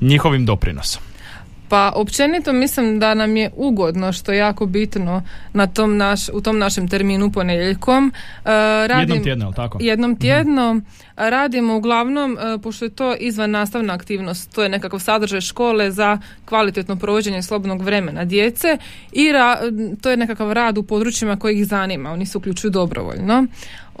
njihovim 0.00 0.46
doprinosom? 0.46 1.11
Pa 1.72 1.92
općenito 1.94 2.52
mislim 2.52 2.98
da 2.98 3.14
nam 3.14 3.36
je 3.36 3.50
ugodno 3.56 4.12
što 4.12 4.32
je 4.32 4.38
jako 4.38 4.66
bitno 4.66 5.22
na 5.52 5.66
tom 5.66 5.96
naš, 5.96 6.28
u 6.28 6.40
tom 6.40 6.58
našem 6.58 6.88
terminu 6.88 7.32
ponedjeljkom. 7.32 8.12
Uh, 8.44 8.50
jednom 9.00 9.22
tjedno, 9.22 9.52
tako? 9.52 9.78
Jednom 9.80 10.10
mhm. 10.10 10.20
tjedno 10.20 10.80
radimo 11.16 11.76
uglavnom, 11.76 12.32
uh, 12.32 12.62
pošto 12.62 12.84
je 12.84 12.88
to 12.88 13.14
izvan 13.14 13.50
nastavna 13.50 13.94
aktivnost, 13.94 14.54
to 14.54 14.62
je 14.62 14.68
nekakav 14.68 15.00
sadržaj 15.00 15.40
škole 15.40 15.90
za 15.90 16.18
kvalitetno 16.44 16.96
provođenje 16.96 17.42
slobodnog 17.42 17.82
vremena 17.82 18.24
djece 18.24 18.78
i 19.12 19.28
to 20.02 20.10
je 20.10 20.16
nekakav 20.16 20.52
rad 20.52 20.78
u 20.78 20.82
područjima 20.82 21.36
koji 21.36 21.58
ih 21.58 21.66
zanima, 21.66 22.10
oni 22.10 22.26
se 22.26 22.38
uključuju 22.38 22.70
dobrovoljno. 22.70 23.46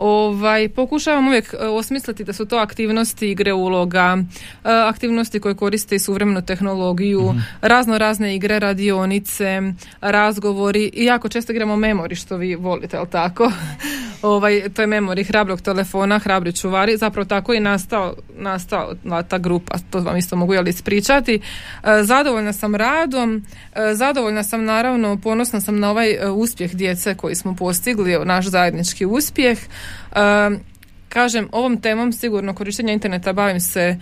Ovaj, 0.04 0.68
pokušavam 0.68 1.28
uvijek 1.28 1.54
e, 1.54 1.66
osmisliti 1.66 2.24
da 2.24 2.32
su 2.32 2.46
to 2.46 2.56
aktivnosti 2.56 3.30
igre 3.30 3.52
uloga, 3.52 4.18
e, 4.18 4.70
aktivnosti 4.70 5.40
koje 5.40 5.54
koriste 5.54 5.96
i 5.96 5.98
suvremenu 5.98 6.42
tehnologiju, 6.42 7.32
mm 7.32 7.42
razno 7.60 7.98
razne 7.98 8.34
igre, 8.34 8.58
radionice, 8.58 9.62
razgovori 10.00 10.90
i 10.94 11.04
jako 11.04 11.28
često 11.28 11.52
igramo 11.52 11.76
memori 11.76 12.14
što 12.14 12.36
vi 12.36 12.54
volite, 12.54 12.96
jel 12.96 13.06
tako? 13.06 13.52
ovaj, 14.22 14.68
to 14.74 14.82
je 14.82 14.86
memori 14.86 15.24
hrabrog 15.24 15.60
telefona, 15.60 16.18
hrabri 16.18 16.52
čuvari, 16.52 16.96
zapravo 16.96 17.24
tako 17.24 17.52
je 17.52 17.60
nastao, 17.60 18.14
nastao 18.34 18.94
ta 19.28 19.38
grupa, 19.38 19.78
to 19.90 20.00
vam 20.00 20.16
isto 20.16 20.36
mogu 20.36 20.54
jel 20.54 20.68
ispričati. 20.68 21.34
E, 21.34 21.40
zadovoljna 22.02 22.52
sam 22.52 22.74
radom, 22.74 23.44
zadovoljna 23.92 24.42
sam 24.42 24.64
naravno, 24.64 25.16
ponosna 25.16 25.60
sam 25.60 25.78
na 25.78 25.90
ovaj 25.90 26.16
uspjeh 26.34 26.74
djece 26.74 27.14
koji 27.14 27.34
smo 27.34 27.56
postigli, 27.56 28.24
naš 28.24 28.46
zajednički 28.46 29.06
uspjeh 29.06 29.58
kažem, 31.08 31.48
ovom 31.52 31.80
temom 31.80 32.12
sigurno 32.12 32.54
korištenja 32.54 32.92
interneta 32.92 33.32
bavim 33.32 33.60
se 33.60 33.98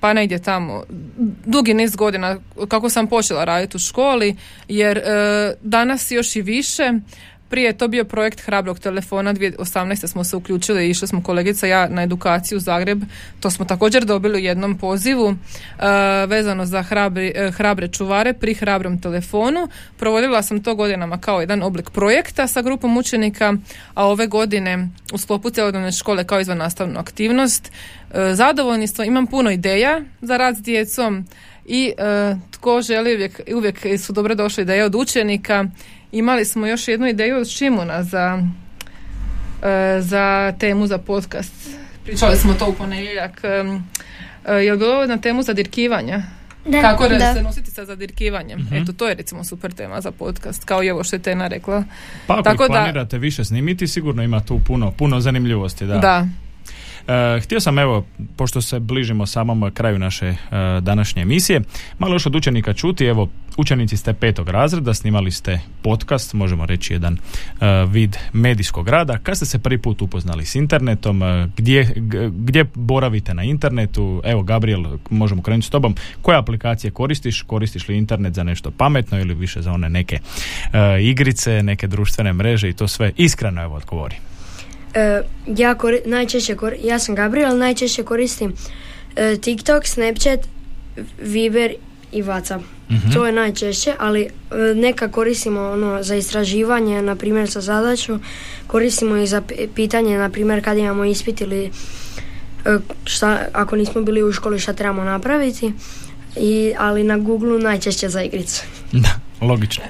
pa 0.00 0.12
negdje 0.12 0.42
tamo 0.42 0.84
dugi 1.44 1.74
niz 1.74 1.96
godina 1.96 2.36
kako 2.68 2.90
sam 2.90 3.06
počela 3.06 3.44
raditi 3.44 3.76
u 3.76 3.80
školi 3.80 4.36
jer 4.68 4.98
e, 4.98 5.02
danas 5.62 6.10
još 6.10 6.36
i 6.36 6.42
više 6.42 6.92
prije 7.52 7.66
je 7.66 7.78
to 7.78 7.88
bio 7.88 8.04
projekt 8.04 8.40
hrabrog 8.40 8.78
telefona, 8.78 9.34
2018. 9.34 10.06
smo 10.06 10.24
se 10.24 10.36
uključili 10.36 10.90
išli 10.90 11.08
smo 11.08 11.22
kolegica 11.22 11.66
ja 11.66 11.88
na 11.88 12.02
edukaciju 12.02 12.56
u 12.56 12.60
Zagreb. 12.60 13.02
To 13.40 13.50
smo 13.50 13.64
također 13.64 14.04
dobili 14.04 14.34
u 14.34 14.44
jednom 14.44 14.78
pozivu 14.78 15.24
uh, 15.26 15.36
vezano 16.28 16.66
za 16.66 16.82
hrabri, 16.82 17.32
uh, 17.36 17.54
hrabre 17.54 17.88
čuvare 17.88 18.32
pri 18.32 18.54
hrabrom 18.54 19.00
telefonu. 19.00 19.68
Provodila 19.96 20.42
sam 20.42 20.62
to 20.62 20.74
godinama 20.74 21.18
kao 21.18 21.40
jedan 21.40 21.62
oblik 21.62 21.90
projekta 21.90 22.46
sa 22.46 22.62
grupom 22.62 22.96
učenika, 22.96 23.54
a 23.94 24.06
ove 24.06 24.26
godine 24.26 24.88
u 25.12 25.18
sklopu 25.18 25.50
cjelodnevne 25.50 25.92
škole 25.92 26.24
kao 26.24 26.40
izvan 26.40 26.58
nastavnu 26.58 27.00
aktivnost. 27.00 27.68
Uh, 27.68 28.16
zadovoljni 28.34 28.86
smo, 28.86 29.04
imam 29.04 29.26
puno 29.26 29.50
ideja 29.50 30.00
za 30.20 30.36
rad 30.36 30.56
s 30.56 30.62
djecom 30.62 31.26
i 31.66 31.92
tko 32.50 32.82
želi 32.82 33.14
uvijek, 33.14 33.40
uvijek 33.54 34.00
su 34.00 34.12
dobro 34.12 34.34
došle 34.34 34.62
ideje 34.62 34.84
od 34.84 34.94
učenika 34.94 35.68
imali 36.12 36.44
smo 36.44 36.66
još 36.66 36.88
jednu 36.88 37.06
ideju 37.06 37.36
od 37.36 37.48
Šimuna 37.48 38.02
za, 38.02 38.42
e, 39.62 40.00
za 40.00 40.52
temu 40.58 40.86
za 40.86 40.98
podcast. 40.98 41.52
Pričali 42.04 42.36
smo 42.36 42.54
to 42.54 42.68
u 42.68 42.74
ponedjeljak. 42.74 43.40
E, 43.44 44.52
je 44.52 44.72
li 44.72 44.78
bilo 44.78 45.06
na 45.06 45.18
temu 45.18 45.42
za 45.42 45.52
dirkivanje? 45.52 46.22
Da, 46.66 46.80
Kako 46.80 47.08
da. 47.08 47.34
se 47.34 47.42
nositi 47.42 47.70
sa 47.70 47.84
zadirkivanjem. 47.84 48.60
mm 48.60 48.74
Eto, 48.74 48.92
to 48.92 49.08
je 49.08 49.14
recimo 49.14 49.44
super 49.44 49.72
tema 49.72 50.00
za 50.00 50.10
podcast, 50.10 50.64
kao 50.64 50.82
i 50.82 50.90
ovo 50.90 51.04
što 51.04 51.16
je 51.16 51.22
Tena 51.22 51.48
rekla. 51.48 51.84
Pa 52.26 52.34
ako 52.34 52.42
Tako 52.42 52.66
planirate 52.66 53.18
više 53.18 53.44
snimiti, 53.44 53.88
sigurno 53.88 54.22
ima 54.22 54.40
tu 54.40 54.60
puno, 54.66 54.90
puno 54.90 55.20
zanimljivosti. 55.20 55.86
Da. 55.86 55.98
da. 55.98 56.28
E, 57.08 57.40
htio 57.40 57.60
sam 57.60 57.78
evo, 57.78 58.06
pošto 58.36 58.62
se 58.62 58.80
bližimo 58.80 59.26
samom 59.26 59.70
kraju 59.74 59.98
naše 59.98 60.26
e, 60.26 60.36
današnje 60.80 61.22
emisije, 61.22 61.60
malo 61.98 62.14
još 62.14 62.26
od 62.26 62.36
učenika 62.36 62.72
čuti, 62.72 63.04
evo, 63.04 63.28
učenici 63.56 63.96
ste 63.96 64.12
petog 64.12 64.48
razreda, 64.48 64.94
snimali 64.94 65.30
ste 65.30 65.60
podcast, 65.82 66.34
možemo 66.34 66.66
reći 66.66 66.92
jedan 66.92 67.14
e, 67.14 67.66
vid 67.88 68.16
medijskog 68.32 68.88
rada. 68.88 69.18
Kad 69.18 69.36
ste 69.36 69.46
se 69.46 69.58
prvi 69.58 69.78
put 69.78 70.02
upoznali 70.02 70.46
s 70.46 70.54
internetom, 70.54 71.22
gdje, 71.56 71.92
gdje 72.30 72.64
boravite 72.74 73.34
na 73.34 73.42
internetu? 73.42 74.22
Evo, 74.24 74.42
Gabriel, 74.42 74.84
možemo 75.10 75.42
krenuti 75.42 75.66
s 75.66 75.70
tobom. 75.70 75.94
Koje 76.22 76.38
aplikacije 76.38 76.90
koristiš? 76.90 77.42
Koristiš 77.42 77.88
li 77.88 77.96
internet 77.96 78.34
za 78.34 78.42
nešto 78.42 78.70
pametno 78.70 79.20
ili 79.20 79.34
više 79.34 79.62
za 79.62 79.72
one 79.72 79.88
neke 79.88 80.18
igrice, 81.00 81.62
neke 81.62 81.86
društvene 81.86 82.32
mreže 82.32 82.68
i 82.68 82.72
to 82.72 82.88
sve? 82.88 83.12
Iskreno, 83.16 83.62
evo, 83.62 83.76
odgovori. 83.76 84.16
Uh, 84.94 85.26
ja 85.58 85.76
najčešće 86.04 86.56
ja 86.82 86.98
sam 86.98 87.14
Gabriel, 87.14 87.58
najčešće 87.58 88.02
koristim 88.02 88.52
uh, 88.52 89.40
TikTok, 89.40 89.86
Snapchat, 89.86 90.40
Viber 91.22 91.74
i 92.12 92.22
WhatsApp. 92.22 92.60
Mhm. 92.90 93.12
To 93.12 93.26
je 93.26 93.32
najčešće, 93.32 93.94
ali 93.98 94.22
uh, 94.24 94.76
neka 94.76 95.08
koristimo 95.08 95.60
ono 95.60 96.02
za 96.02 96.14
istraživanje, 96.14 97.02
na 97.02 97.16
primjer 97.16 97.50
za 97.50 97.60
zadaću, 97.60 98.18
koristimo 98.66 99.16
i 99.16 99.26
za 99.26 99.42
pitanje, 99.74 100.18
na 100.18 100.30
primjer 100.30 100.64
kad 100.64 100.78
imamo 100.78 101.04
ispit 101.04 101.40
ili 101.40 101.70
šta, 103.04 103.38
ako 103.52 103.76
nismo 103.76 104.02
bili 104.02 104.22
u 104.22 104.32
školi 104.32 104.58
šta 104.58 104.72
trebamo 104.72 105.04
napraviti, 105.04 105.72
i, 106.36 106.74
ali 106.78 107.04
na 107.04 107.18
Google 107.18 107.58
najčešće 107.58 108.08
za 108.08 108.22
igricu. 108.22 108.64
Da. 108.92 109.21
Logično. 109.42 109.84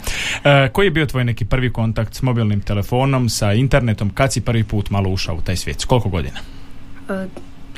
E, 0.44 0.68
koji 0.72 0.86
je 0.86 0.90
bio 0.90 1.06
tvoj 1.06 1.24
neki 1.24 1.44
prvi 1.44 1.72
kontakt 1.72 2.14
s 2.14 2.22
mobilnim 2.22 2.60
telefonom, 2.60 3.28
sa 3.28 3.52
internetom, 3.52 4.10
kad 4.10 4.32
si 4.32 4.40
prvi 4.40 4.64
put 4.64 4.90
malo 4.90 5.10
ušao 5.10 5.34
u 5.34 5.40
taj 5.40 5.56
svijet? 5.56 5.80
S 5.80 5.84
koliko 5.84 6.08
godina? 6.08 6.38
E, 7.10 7.26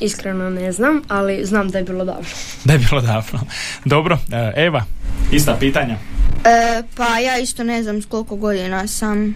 iskreno 0.01 0.51
ne 0.51 0.73
znam, 0.73 1.03
ali 1.09 1.45
znam 1.45 1.69
da 1.71 1.79
je 1.79 1.85
bilo 1.85 2.05
davno. 2.05 2.29
Da 2.65 2.73
je 2.73 2.79
bilo 2.79 3.01
davno. 3.01 3.41
Dobro, 3.85 4.19
e, 4.33 4.53
Eva, 4.65 4.85
ista 5.33 5.57
pitanja. 5.61 5.97
E, 6.45 6.83
pa 6.97 7.19
ja 7.19 7.39
isto 7.39 7.65
ne 7.65 7.83
znam 7.83 8.03
s 8.03 8.07
koliko 8.07 8.37
godina 8.37 8.87
sam 8.87 9.35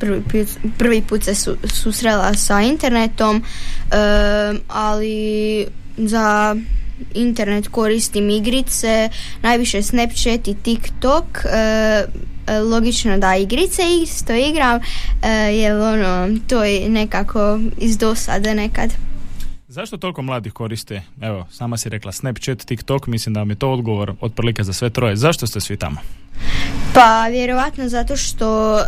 prvi, 0.00 0.22
put, 0.22 0.48
prvi 0.78 1.02
put 1.08 1.24
se 1.24 1.34
su, 1.34 1.56
susrela 1.64 2.34
sa 2.34 2.60
internetom, 2.60 3.42
ali 4.68 5.66
za 5.96 6.56
internet 7.14 7.68
koristim 7.68 8.30
igrice, 8.30 9.08
najviše 9.42 9.82
Snapchat 9.82 10.48
i 10.48 10.54
TikTok. 10.54 11.24
E, 11.44 12.04
e, 12.46 12.58
logično 12.58 13.18
da 13.18 13.36
igrice 13.36 13.82
isto 14.02 14.32
igram, 14.32 14.80
e, 15.22 15.28
jer 15.30 15.76
ono, 15.76 16.38
to 16.48 16.64
je 16.64 16.88
nekako 16.88 17.60
iz 17.78 17.98
dosade 17.98 18.54
nekad. 18.54 18.90
Zašto 19.68 19.96
toliko 19.96 20.22
mladih 20.22 20.52
koriste, 20.52 21.02
evo, 21.20 21.46
sama 21.50 21.76
si 21.76 21.88
rekla 21.88 22.12
Snapchat, 22.12 22.64
TikTok, 22.64 23.06
mislim 23.06 23.34
da 23.34 23.40
vam 23.40 23.50
je 23.50 23.56
to 23.56 23.72
odgovor 23.72 24.14
otprilike 24.20 24.64
za 24.64 24.72
sve 24.72 24.90
troje. 24.90 25.16
Zašto 25.16 25.46
ste 25.46 25.60
svi 25.60 25.76
tamo? 25.76 25.96
Pa 26.94 27.26
vjerovatno 27.30 27.88
zato 27.88 28.16
što 28.16 28.78
e, 28.78 28.82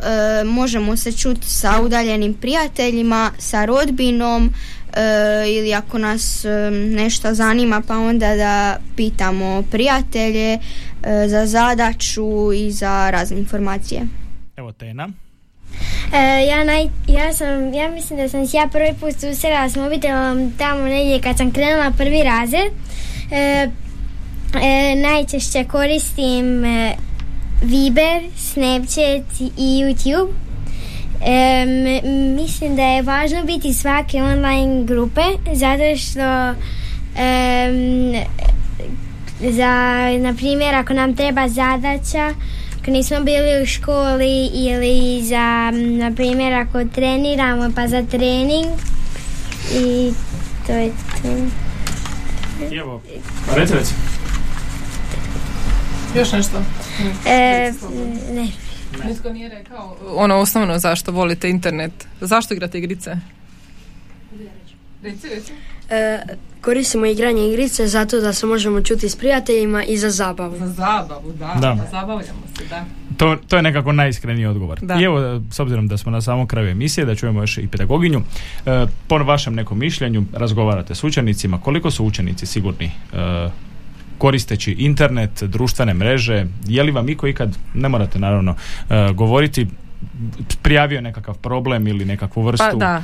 možemo 0.44 0.96
se 0.96 1.12
čuti 1.12 1.48
sa 1.48 1.80
udaljenim 1.82 2.34
prijateljima, 2.34 3.30
sa 3.38 3.64
rodbinom, 3.64 4.50
ili 5.48 5.74
ako 5.74 5.98
nas 5.98 6.44
e, 6.44 6.70
nešto 6.70 7.34
zanima 7.34 7.82
pa 7.88 7.98
onda 7.98 8.36
da 8.36 8.76
pitamo 8.96 9.62
prijatelje 9.70 10.52
e, 10.52 10.58
za 11.28 11.46
zadaću 11.46 12.52
i 12.52 12.72
za 12.72 13.10
razne 13.10 13.38
informacije. 13.38 14.02
Evo 14.56 14.72
Tena. 14.72 15.08
ja, 16.48 16.64
naj, 16.64 16.88
ja, 17.08 17.32
sam, 17.32 17.74
ja 17.74 17.90
mislim 17.90 18.18
da 18.18 18.28
sam 18.28 18.46
se 18.46 18.56
ja 18.56 18.68
prvi 18.72 18.94
put 19.00 19.12
susrela 19.12 19.68
s 19.68 19.76
mobitelom 19.76 20.52
tamo 20.58 20.84
negdje 20.84 21.20
kad 21.20 21.36
sam 21.36 21.52
krenula 21.52 21.92
prvi 21.98 22.22
razred. 22.22 22.72
najčešće 25.02 25.64
koristim 25.64 26.64
Viber, 27.62 28.22
Snapchat 28.36 29.40
i 29.40 29.84
YouTube 29.84 30.43
mislim 32.36 32.76
da 32.76 32.82
je 32.82 33.02
važno 33.02 33.44
biti 33.44 33.74
svake 33.74 34.22
online 34.22 34.84
grupe 34.84 35.22
zato 35.52 35.96
što 35.96 36.54
za, 39.50 39.72
na 40.18 40.34
primjer, 40.36 40.74
ako 40.74 40.92
nam 40.92 41.16
treba 41.16 41.48
zadaća 41.48 42.34
ako 42.84 42.90
nismo 42.90 43.20
bili 43.20 43.62
u 43.62 43.66
školi 43.66 44.46
ili 44.54 45.22
za, 45.24 45.70
na 45.74 46.12
primjer, 46.16 46.54
ako 46.54 46.84
treniramo 46.84 47.70
pa 47.74 47.88
za 47.88 48.02
trening 48.02 48.66
i 49.74 50.12
to 50.66 50.72
je 50.72 50.92
to. 51.22 51.28
Evo, 52.80 53.02
reci, 53.56 53.74
reci. 53.74 53.94
Još 56.14 56.32
nešto? 56.32 56.62
E, 57.26 57.72
ne. 58.32 58.63
Nitko 59.08 59.32
nije 59.32 59.48
rekao 59.48 59.96
ono 60.16 60.36
osnovno 60.36 60.78
zašto 60.78 61.12
volite 61.12 61.50
internet. 61.50 61.92
Zašto 62.20 62.54
igrate 62.54 62.78
igrice? 62.78 63.16
Reci, 65.02 65.28
reci. 65.28 65.52
E, 65.90 66.22
koristimo 66.60 67.06
igranje 67.06 67.48
igrice 67.48 67.86
zato 67.86 68.20
da 68.20 68.32
se 68.32 68.46
možemo 68.46 68.80
čuti 68.80 69.08
s 69.08 69.16
prijateljima 69.16 69.84
i 69.84 69.96
za 69.98 70.10
zabavu. 70.10 70.58
Za 70.58 70.66
zabavu, 70.66 71.32
da. 71.32 71.54
da. 71.60 71.86
Zabavljamo 71.90 72.42
se, 72.58 72.64
da. 72.70 72.84
To, 73.16 73.36
to 73.48 73.56
je 73.56 73.62
nekako 73.62 73.92
najiskreniji 73.92 74.46
odgovor. 74.46 74.80
Da. 74.80 75.00
I 75.00 75.02
evo, 75.02 75.40
s 75.50 75.60
obzirom 75.60 75.88
da 75.88 75.96
smo 75.96 76.12
na 76.12 76.20
samom 76.20 76.46
kraju 76.46 76.68
emisije, 76.68 77.04
da 77.04 77.14
čujemo 77.14 77.40
još 77.40 77.58
i 77.58 77.68
pedagoginju, 77.68 78.22
e, 78.66 78.86
po 79.08 79.18
vašem 79.18 79.54
nekom 79.54 79.78
mišljenju 79.78 80.24
razgovarate 80.32 80.94
s 80.94 81.04
učenicima, 81.04 81.60
koliko 81.60 81.90
su 81.90 82.04
učenici 82.04 82.46
sigurni 82.46 82.86
e, 83.12 83.48
koristeći 84.18 84.72
internet, 84.72 85.42
društvene 85.42 85.94
mreže, 85.94 86.46
je 86.66 86.82
li 86.82 86.90
vam 86.90 87.08
iko 87.08 87.26
ikad, 87.26 87.56
ne 87.74 87.88
morate 87.88 88.18
naravno 88.18 88.54
e, 88.90 89.12
govoriti, 89.12 89.66
prijavio 90.62 91.00
nekakav 91.00 91.34
problem 91.34 91.86
ili 91.86 92.04
nekakvu 92.04 92.42
vrstu? 92.42 92.66
Pa 92.70 92.76
da, 92.76 93.02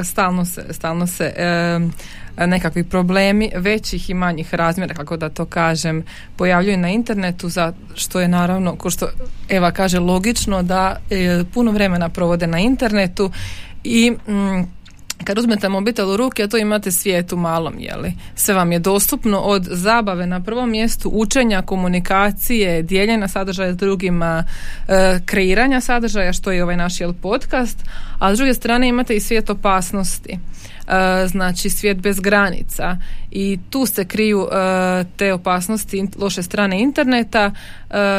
e, 0.00 0.04
stalno 0.04 0.44
se, 0.44 0.64
stalno 0.70 1.06
se 1.06 1.32
e, 1.36 2.46
nekakvi 2.46 2.84
problemi 2.84 3.50
većih 3.56 4.10
i 4.10 4.14
manjih 4.14 4.54
razmjera, 4.54 4.94
kako 4.94 5.16
da 5.16 5.28
to 5.28 5.44
kažem, 5.44 6.02
pojavljuju 6.36 6.78
na 6.78 6.90
internetu, 6.90 7.48
za 7.48 7.72
što 7.94 8.20
je 8.20 8.28
naravno, 8.28 8.76
ko 8.76 8.90
što 8.90 9.08
Eva 9.48 9.70
kaže, 9.70 9.98
logično 9.98 10.62
da 10.62 10.96
puno 11.54 11.70
vremena 11.70 12.08
provode 12.08 12.46
na 12.46 12.58
internetu 12.58 13.30
i 13.84 14.10
mm, 14.10 14.62
kad 15.24 15.38
uzmete 15.38 15.68
mobitel 15.68 16.10
u 16.10 16.16
ruke, 16.16 16.48
to 16.48 16.56
imate 16.56 16.90
svijet 16.90 17.32
u 17.32 17.36
malom, 17.36 17.74
jeli? 17.78 18.12
Sve 18.34 18.54
vam 18.54 18.72
je 18.72 18.78
dostupno 18.78 19.38
od 19.38 19.64
zabave 19.70 20.26
na 20.26 20.40
prvom 20.40 20.70
mjestu, 20.70 21.10
učenja, 21.14 21.62
komunikacije, 21.62 22.82
dijeljenja 22.82 23.28
sadržaja 23.28 23.72
s 23.72 23.76
drugima, 23.76 24.44
e, 24.88 25.20
kreiranja 25.26 25.80
sadržaja, 25.80 26.32
što 26.32 26.52
je 26.52 26.62
ovaj 26.62 26.76
naš 26.76 27.00
jel, 27.00 27.12
podcast, 27.12 27.78
a 28.18 28.34
s 28.34 28.38
druge 28.38 28.54
strane 28.54 28.88
imate 28.88 29.16
i 29.16 29.20
svijet 29.20 29.50
opasnosti. 29.50 30.38
znači 31.26 31.70
svijet 31.70 31.98
bez 31.98 32.20
granica 32.20 32.96
i 33.30 33.58
tu 33.70 33.86
se 33.86 34.04
kriju 34.04 34.48
te 35.16 35.32
opasnosti 35.32 36.04
loše 36.18 36.42
strane 36.42 36.80
interneta 36.80 37.52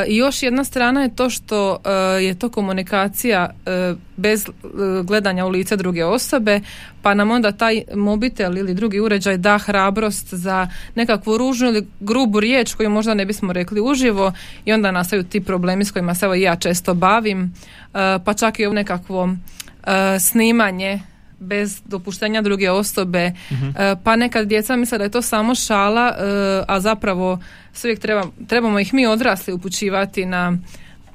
i 0.07 0.17
još 0.17 0.43
jedna 0.43 0.63
strana 0.63 1.01
je 1.01 1.15
to 1.15 1.29
što 1.29 1.77
je 2.21 2.39
to 2.39 2.49
komunikacija 2.49 3.49
bez 4.17 4.45
gledanja 5.03 5.45
u 5.45 5.49
lice 5.49 5.75
druge 5.75 6.05
osobe 6.05 6.61
pa 7.01 7.13
nam 7.13 7.31
onda 7.31 7.51
taj 7.51 7.83
mobitel 7.95 8.57
ili 8.57 8.73
drugi 8.73 8.99
uređaj 8.99 9.37
da 9.37 9.57
hrabrost 9.57 10.33
za 10.33 10.67
nekakvu 10.95 11.37
ružnu 11.37 11.67
ili 11.67 11.87
grubu 11.99 12.39
riječ 12.39 12.73
koju 12.73 12.89
možda 12.89 13.13
ne 13.13 13.25
bismo 13.25 13.53
rekli 13.53 13.81
uživo 13.81 14.33
i 14.65 14.73
onda 14.73 14.91
nastaju 14.91 15.23
ti 15.23 15.41
problemi 15.41 15.85
s 15.85 15.91
kojima 15.91 16.15
se 16.15 16.25
evo 16.25 16.35
ja 16.35 16.55
često 16.55 16.93
bavim 16.93 17.43
e, 17.43 18.19
pa 18.25 18.33
čak 18.33 18.59
i 18.59 18.67
u 18.67 18.73
nekakvo 18.73 19.29
e, 19.83 20.19
snimanje 20.19 20.99
bez 21.39 21.81
dopuštenja 21.85 22.41
druge 22.41 22.71
osobe 22.71 23.31
mhm. 23.51 23.69
e, 23.77 23.95
pa 24.03 24.15
nekad 24.15 24.47
djeca 24.47 24.75
misle 24.75 24.97
da 24.97 25.03
je 25.03 25.11
to 25.11 25.21
samo 25.21 25.55
šala 25.55 26.15
a 26.67 26.79
zapravo 26.79 27.39
uvijek 27.83 27.99
treba, 27.99 28.23
trebamo 28.47 28.79
ih 28.79 28.93
mi 28.93 29.07
odrasli 29.07 29.53
upućivati 29.53 30.25
na 30.25 30.57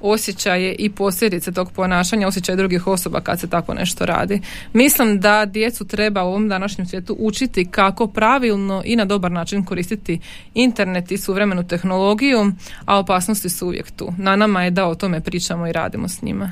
osjećaje 0.01 0.75
i 0.75 0.89
posljedice 0.89 1.51
tog 1.51 1.71
ponašanja, 1.71 2.27
osjećaje 2.27 2.55
drugih 2.55 2.87
osoba 2.87 3.21
kad 3.21 3.39
se 3.39 3.49
tako 3.49 3.73
nešto 3.73 4.05
radi. 4.05 4.41
Mislim 4.73 5.19
da 5.19 5.45
djecu 5.45 5.87
treba 5.87 6.23
u 6.23 6.27
ovom 6.27 6.49
današnjem 6.49 6.87
svijetu 6.87 7.15
učiti 7.19 7.67
kako 7.71 8.07
pravilno 8.07 8.81
i 8.85 8.95
na 8.95 9.05
dobar 9.05 9.31
način 9.31 9.65
koristiti 9.65 10.19
internet 10.53 11.11
i 11.11 11.17
suvremenu 11.17 11.67
tehnologiju, 11.67 12.51
a 12.85 12.99
opasnosti 12.99 13.49
su 13.49 13.67
uvijek 13.67 13.91
tu. 13.91 14.13
Na 14.17 14.35
nama 14.35 14.63
je 14.63 14.71
da 14.71 14.87
o 14.87 14.95
tome 14.95 15.21
pričamo 15.21 15.67
i 15.67 15.71
radimo 15.71 16.07
s 16.07 16.21
njima. 16.21 16.51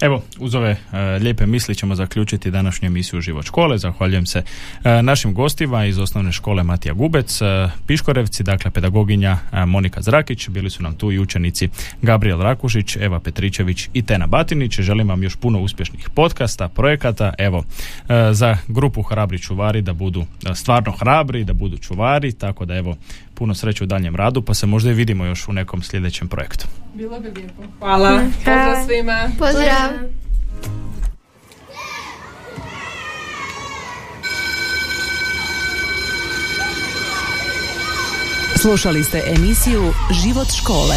Evo, 0.00 0.22
uz 0.38 0.54
ove 0.54 0.70
e, 0.70 0.98
lijepe 1.18 1.46
misli 1.46 1.74
ćemo 1.74 1.94
zaključiti 1.94 2.50
današnju 2.50 2.86
emisiju 2.86 3.20
Život 3.20 3.44
škole. 3.46 3.78
Zahvaljujem 3.78 4.26
se 4.26 4.42
e, 4.84 5.02
našim 5.02 5.34
gostima 5.34 5.86
iz 5.86 5.98
osnovne 5.98 6.32
škole 6.32 6.62
Matija 6.62 6.94
Gubec, 6.94 7.42
e, 7.42 7.44
Piškorevci, 7.86 8.42
dakle 8.42 8.70
pedagoginja 8.70 9.38
Monika 9.66 10.02
Zrakić, 10.02 10.48
bili 10.48 10.70
su 10.70 10.82
nam 10.82 10.94
tu 10.94 11.12
i 11.12 11.18
učenici 11.18 11.68
Gabriel 12.02 12.40
Rakušić, 12.40 12.96
Eva 12.96 13.20
Petričević 13.20 13.88
i 13.92 14.02
Tena 14.02 14.26
Batinić. 14.26 14.80
Želim 14.80 15.08
vam 15.08 15.22
još 15.22 15.36
puno 15.36 15.60
uspješnih 15.60 16.10
podcasta, 16.14 16.68
projekata, 16.68 17.32
evo, 17.38 17.64
za 18.32 18.56
grupu 18.68 19.02
Hrabri 19.02 19.38
čuvari 19.38 19.82
da 19.82 19.92
budu 19.92 20.26
stvarno 20.54 20.92
hrabri, 20.92 21.44
da 21.44 21.52
budu 21.52 21.78
čuvari, 21.78 22.32
tako 22.32 22.64
da 22.64 22.76
evo, 22.76 22.96
puno 23.36 23.54
sreće 23.54 23.84
u 23.84 23.86
daljem 23.86 24.16
radu, 24.16 24.42
pa 24.42 24.54
se 24.54 24.66
možda 24.66 24.90
i 24.90 24.94
vidimo 24.94 25.24
još 25.24 25.48
u 25.48 25.52
nekom 25.52 25.82
sljedećem 25.82 26.28
projektu. 26.28 26.66
Bilo 26.94 27.20
bi 27.20 27.30
lijepo. 27.30 27.62
Hvala. 27.78 28.20
Pozdrav 28.36 28.86
svima. 28.86 29.28
Pozdrav. 29.38 29.90
Slušali 38.56 39.04
ste 39.04 39.22
emisiju 39.36 39.92
Život 40.24 40.48
škole. 40.62 40.96